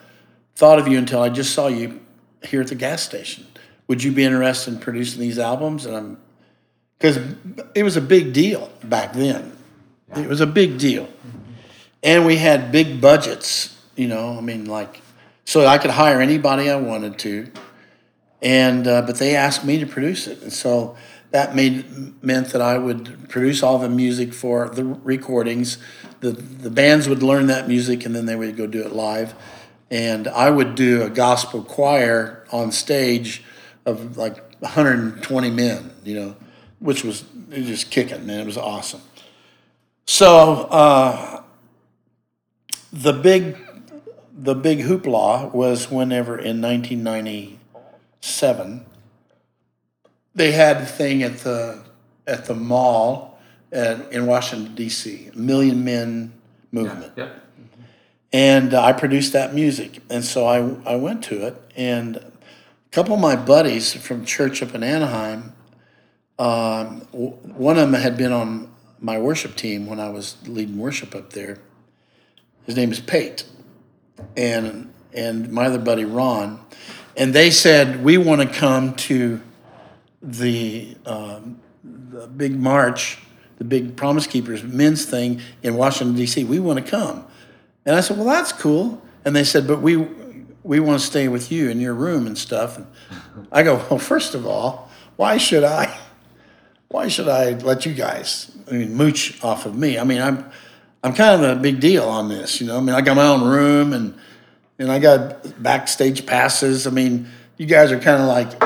[0.55, 2.01] thought of you until I just saw you
[2.43, 3.47] here at the gas station.
[3.89, 5.87] Would you be interested in producing these albums?
[5.87, 6.19] And I'm
[6.99, 7.19] because
[7.75, 9.53] it was a big deal back then.
[10.17, 11.09] It was a big deal,
[12.03, 13.77] and we had big budgets.
[13.97, 15.01] You know, I mean, like,
[15.45, 17.51] so I could hire anybody I wanted to,
[18.41, 20.97] and uh, but they asked me to produce it, and so
[21.31, 25.79] that made meant that I would produce all the music for the recordings.
[26.21, 29.35] The the bands would learn that music and then they would go do it live.
[29.91, 33.45] And I would do a gospel choir on stage
[33.85, 36.37] of like 120 men, you know,
[36.81, 38.41] which was just kicking, man.
[38.41, 39.03] It was awesome.
[40.07, 41.43] So uh,
[42.93, 43.57] the big
[44.33, 48.87] the big hoopla was whenever in 1997
[50.37, 51.83] they had a thing at the
[52.29, 53.39] at the mall
[53.73, 55.31] at, in Washington D.C.
[55.35, 56.33] Million Men
[56.71, 57.31] movement, Yeah.
[58.33, 62.31] and uh, I produced that music, and so I I went to it, and a
[62.93, 65.53] couple of my buddies from church up in Anaheim,
[66.39, 68.71] um, w- one of them had been on
[69.01, 71.59] my worship team when I was leading worship up there.
[72.65, 73.45] His name is Pate,
[74.37, 76.61] and and my other buddy Ron,
[77.17, 79.41] and they said we want to come to
[80.23, 83.19] the um, the big march,
[83.59, 86.45] the big Promise Keepers men's thing in Washington D.C.
[86.45, 87.27] We want to come,
[87.85, 89.03] and I said, well, that's cool.
[89.25, 90.09] And they said, but we
[90.63, 92.77] we want to stay with you in your room and stuff.
[92.77, 92.87] And
[93.53, 95.97] I go, well, first of all, why should I?
[96.89, 98.51] Why should I let you guys?
[98.69, 99.99] I mean, mooch off of me.
[99.99, 100.51] I mean, I'm
[101.03, 102.61] I'm kind of a big deal on this.
[102.61, 104.15] You know, I mean, I got my own room and
[104.79, 106.87] and I got backstage passes.
[106.87, 108.63] I mean, you guys are kind of like,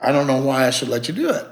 [0.00, 1.46] I don't know why I should let you do it.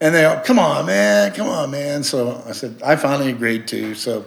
[0.00, 2.02] And they go, come on, man, come on, man.
[2.02, 3.94] So I said, I finally agreed to.
[3.94, 4.26] So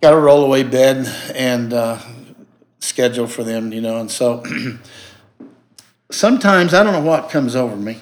[0.00, 1.98] got a rollaway bed and uh,
[2.78, 3.98] schedule for them, you know.
[3.98, 4.42] And so
[6.10, 8.00] sometimes I don't know what comes over me,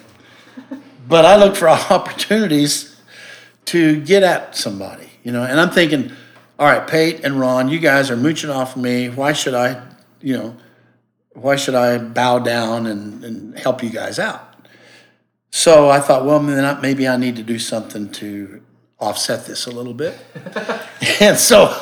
[1.07, 2.99] but I look for opportunities
[3.65, 5.43] to get at somebody, you know.
[5.43, 6.11] And I'm thinking,
[6.57, 9.09] all right, Pate and Ron, you guys are mooching off of me.
[9.09, 9.81] Why should I,
[10.21, 10.57] you know,
[11.33, 14.48] why should I bow down and, and help you guys out?
[15.51, 18.61] So I thought, well, maybe I need to do something to
[18.99, 20.17] offset this a little bit.
[21.19, 21.75] and so,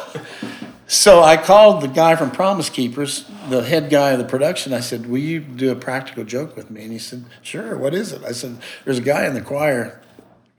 [0.88, 4.74] so I called the guy from Promise Keepers, the head guy of the production.
[4.74, 7.78] I said, "Will you do a practical joke with me?" And he said, "Sure.
[7.78, 10.02] What is it?" I said, "There's a guy in the choir.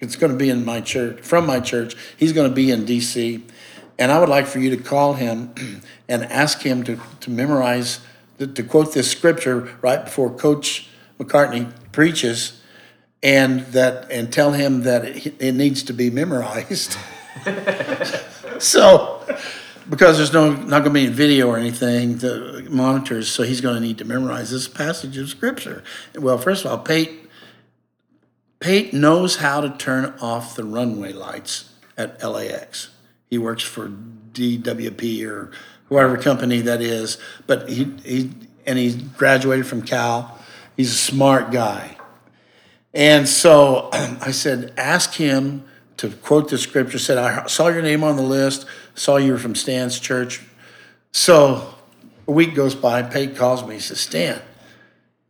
[0.01, 1.97] It's going to be in my church, from my church.
[2.17, 3.45] He's going to be in D.C."
[3.99, 8.01] And I would like for you to call him and ask him to, to memorize,
[8.39, 10.89] to, to quote this scripture right before Coach
[11.19, 12.58] McCartney preaches,
[13.23, 16.97] and that and tell him that it, it needs to be memorized.
[18.59, 19.23] so,
[19.89, 23.61] because there's no not going to be any video or anything, the monitors, so he's
[23.61, 25.83] going to need to memorize this passage of scripture.
[26.15, 27.29] Well, first of all, Pate
[28.61, 32.91] Pate knows how to turn off the runway lights at LAX.
[33.31, 35.53] He works for DWP or
[35.89, 38.31] whatever company that is, but he, he
[38.67, 40.39] and he graduated from Cal.
[40.77, 41.98] He's a smart guy.
[42.99, 45.65] And so I said, ask him
[45.99, 46.99] to quote the scripture.
[46.99, 50.43] Said, I saw your name on the list, saw you were from Stan's church.
[51.13, 51.75] So
[52.27, 53.75] a week goes by, Pate calls me.
[53.75, 54.43] He says, Stan,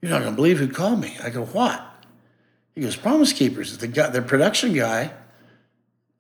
[0.01, 1.19] you're not going to believe who called me.
[1.23, 1.85] I go, what?
[2.75, 5.12] He goes, Promise Keepers, the guy, the production guy.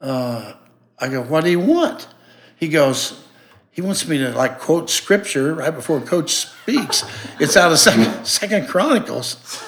[0.02, 0.52] Uh,
[0.98, 2.08] I go, what do you want?
[2.56, 3.24] He goes,
[3.70, 7.04] he wants me to like quote scripture right before Coach speaks.
[7.40, 9.64] It's out of Second, Second Chronicles.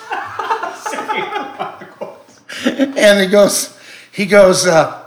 [2.96, 3.78] and he goes,
[4.12, 5.06] he goes, uh,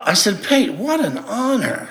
[0.00, 1.88] I said, Pate, what an honor.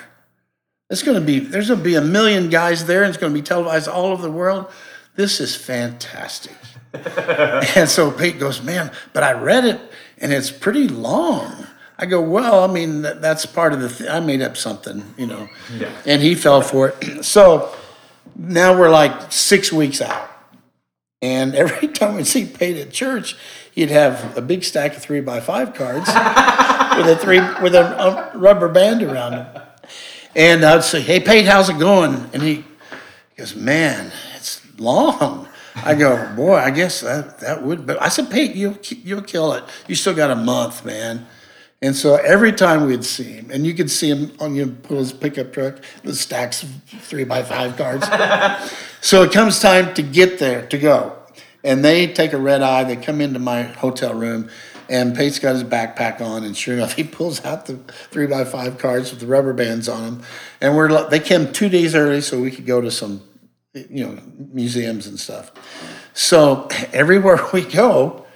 [0.88, 3.32] It's going to be, there's going to be a million guys there and it's going
[3.32, 4.66] to be televised all over the world.
[5.14, 6.56] This is fantastic.
[6.92, 9.80] and so Pate goes, man, but I read it
[10.18, 11.66] and it's pretty long.
[11.96, 15.04] I go, well, I mean, that, that's part of the, th- I made up something,
[15.16, 15.48] you know.
[15.76, 15.92] Yeah.
[16.06, 17.24] And he fell for it.
[17.24, 17.74] So
[18.34, 20.28] now we're like six weeks out.
[21.22, 23.36] And every time we see Pate at church,
[23.72, 26.06] he'd have a big stack of three by five cards
[26.96, 29.62] with a three with a, a rubber band around them.
[30.34, 32.64] And I'd say, "Hey, Pate, how's it going?" And he
[33.36, 38.30] goes, "Man, it's long." I go, "Boy, I guess that that would." But I said,
[38.30, 39.64] "Pate, you'll you'll kill it.
[39.86, 41.26] You still got a month, man."
[41.82, 44.98] And so every time we'd see him, and you could see him on you pull
[44.98, 46.68] his pickup truck, the stacks of
[47.00, 48.06] three by five cards.
[49.00, 51.16] so it comes time to get there to go,
[51.62, 52.84] and they take a red eye.
[52.84, 54.50] They come into my hotel room,
[54.88, 57.76] and Pate's got his backpack on, and sure enough, he pulls out the
[58.10, 60.22] three by five cards with the rubber bands on them.
[60.60, 63.22] And we're they came two days early so we could go to some,
[63.74, 64.18] you know,
[64.52, 65.52] museums and stuff.
[66.14, 68.26] So everywhere we go,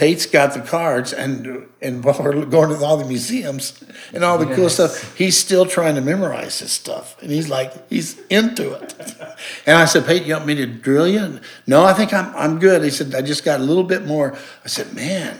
[0.00, 3.84] Pate's got the cards, and and while we're going to all the museums
[4.14, 7.90] and all the cool stuff, he's still trying to memorize this stuff, and he's like
[7.90, 8.94] he's into it.
[9.66, 11.18] And I said, Pate, you want me to drill you?
[11.18, 12.82] And, no, I think I'm I'm good.
[12.82, 14.36] He said, I just got a little bit more.
[14.64, 15.38] I said, man.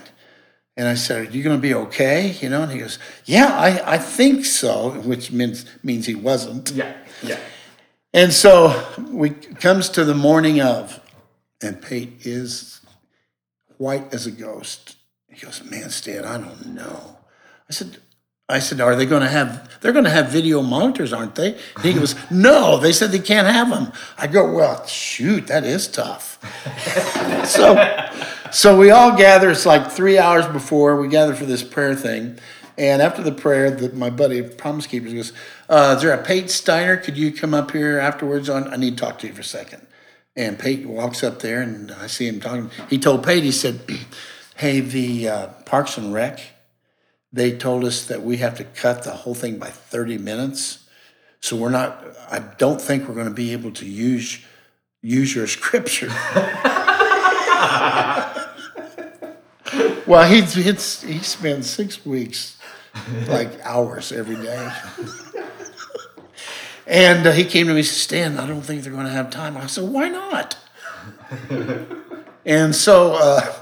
[0.77, 2.33] And I said, Are you going to be okay?
[2.41, 6.71] You know, and he goes, Yeah, I, I think so, which means means he wasn't.
[6.73, 6.95] Yeah.
[7.23, 7.41] Yeah.
[8.13, 11.01] And so we comes to the morning of,
[11.63, 12.80] and Pate is
[13.81, 14.97] white as a ghost.
[15.29, 17.17] He goes, Man, Stan, I don't know.
[17.69, 17.97] I said,
[18.51, 19.79] I said, "Are they going to have?
[19.81, 23.21] They're going to have video monitors, aren't they?" And he goes, "No, they said they
[23.21, 26.39] can't have them." I go, "Well, shoot, that is tough."
[27.47, 28.11] so,
[28.51, 29.51] so we all gather.
[29.51, 32.41] It's like three hours before we gather for this prayer thing,
[32.77, 35.33] and after the prayer, the, my buddy Promise Keepers goes,
[35.69, 36.97] uh, "Is there a Pate Steiner?
[36.97, 38.49] Could you come up here afterwards?
[38.49, 39.87] On I need to talk to you for a second.
[40.37, 42.71] And Pate walks up there, and I see him talking.
[42.89, 43.81] He told Pate, he said,
[44.57, 46.41] "Hey, the uh, Parks and Rec."
[47.33, 50.87] they told us that we have to cut the whole thing by 30 minutes.
[51.41, 54.45] So we're not, I don't think we're going to be able to use,
[55.01, 56.09] use your scripture.
[60.07, 62.59] well, he, he spent six weeks,
[63.29, 64.73] like hours every day.
[66.91, 69.13] and uh, he came to me and said, Stan, I don't think they're going to
[69.13, 69.57] have time.
[69.57, 70.57] I said, why not?
[72.45, 73.53] and so, uh,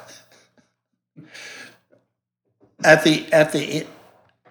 [2.83, 3.87] at the at the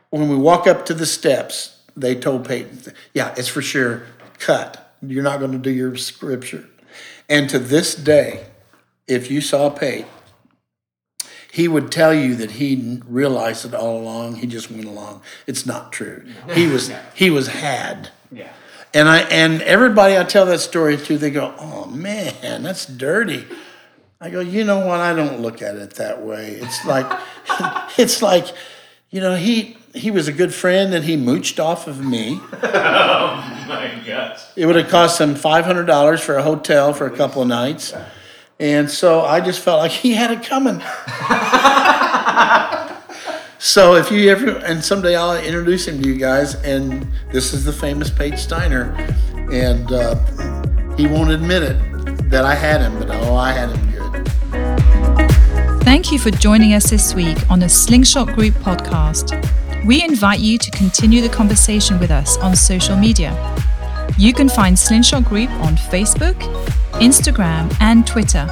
[0.10, 4.04] when we walk up to the steps, they told Peyton, "Yeah, it's for sure
[4.40, 4.94] cut.
[5.02, 6.66] You're not going to do your scripture."
[7.30, 8.46] And to this day,
[9.08, 10.10] if you saw Peyton,
[11.52, 14.36] he would tell you that he realized it all along.
[14.36, 15.22] He just went along.
[15.48, 16.26] It's not true.
[16.54, 18.10] He was he was had.
[18.32, 18.52] Yeah.
[18.94, 23.46] And I and everybody I tell that story to, they go, "Oh man, that's dirty."
[24.20, 25.00] I go, you know what?
[25.00, 26.58] I don't look at it that way.
[26.60, 27.06] It's like,
[28.00, 28.48] it's like,
[29.12, 32.40] you know, he he was a good friend and he mooched off of me.
[32.64, 34.42] oh my gosh!
[34.56, 37.48] It would have cost him five hundred dollars for a hotel for a couple of
[37.48, 37.94] nights,
[38.60, 40.82] and so I just felt like he had it coming.
[43.60, 47.66] so if you ever and someday I'll introduce him to you guys, and this is
[47.66, 48.94] the famous Pate Steiner,
[49.52, 50.16] and uh,
[50.96, 54.28] he won't admit it that I had him, but oh, I had him good.
[55.84, 59.34] Thank you for joining us this week on the Slingshot Group podcast.
[59.86, 63.34] We invite you to continue the conversation with us on social media.
[64.18, 66.36] You can find Slingshot Group on Facebook,
[67.00, 68.48] Instagram, and Twitter.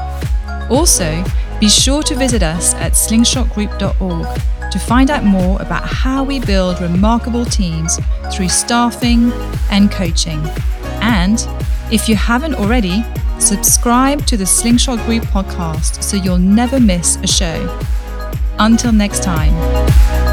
[0.70, 1.24] Also,
[1.60, 4.41] be sure to visit us at slingshotgroup.org
[4.72, 7.99] to find out more about how we build remarkable teams
[8.34, 9.32] through staffing
[9.72, 10.41] and coaching.
[11.01, 11.47] And
[11.91, 13.03] if you haven't already,
[13.39, 17.80] Subscribe to the Slingshot Group podcast so you'll never miss a show.
[18.57, 20.24] Until next time.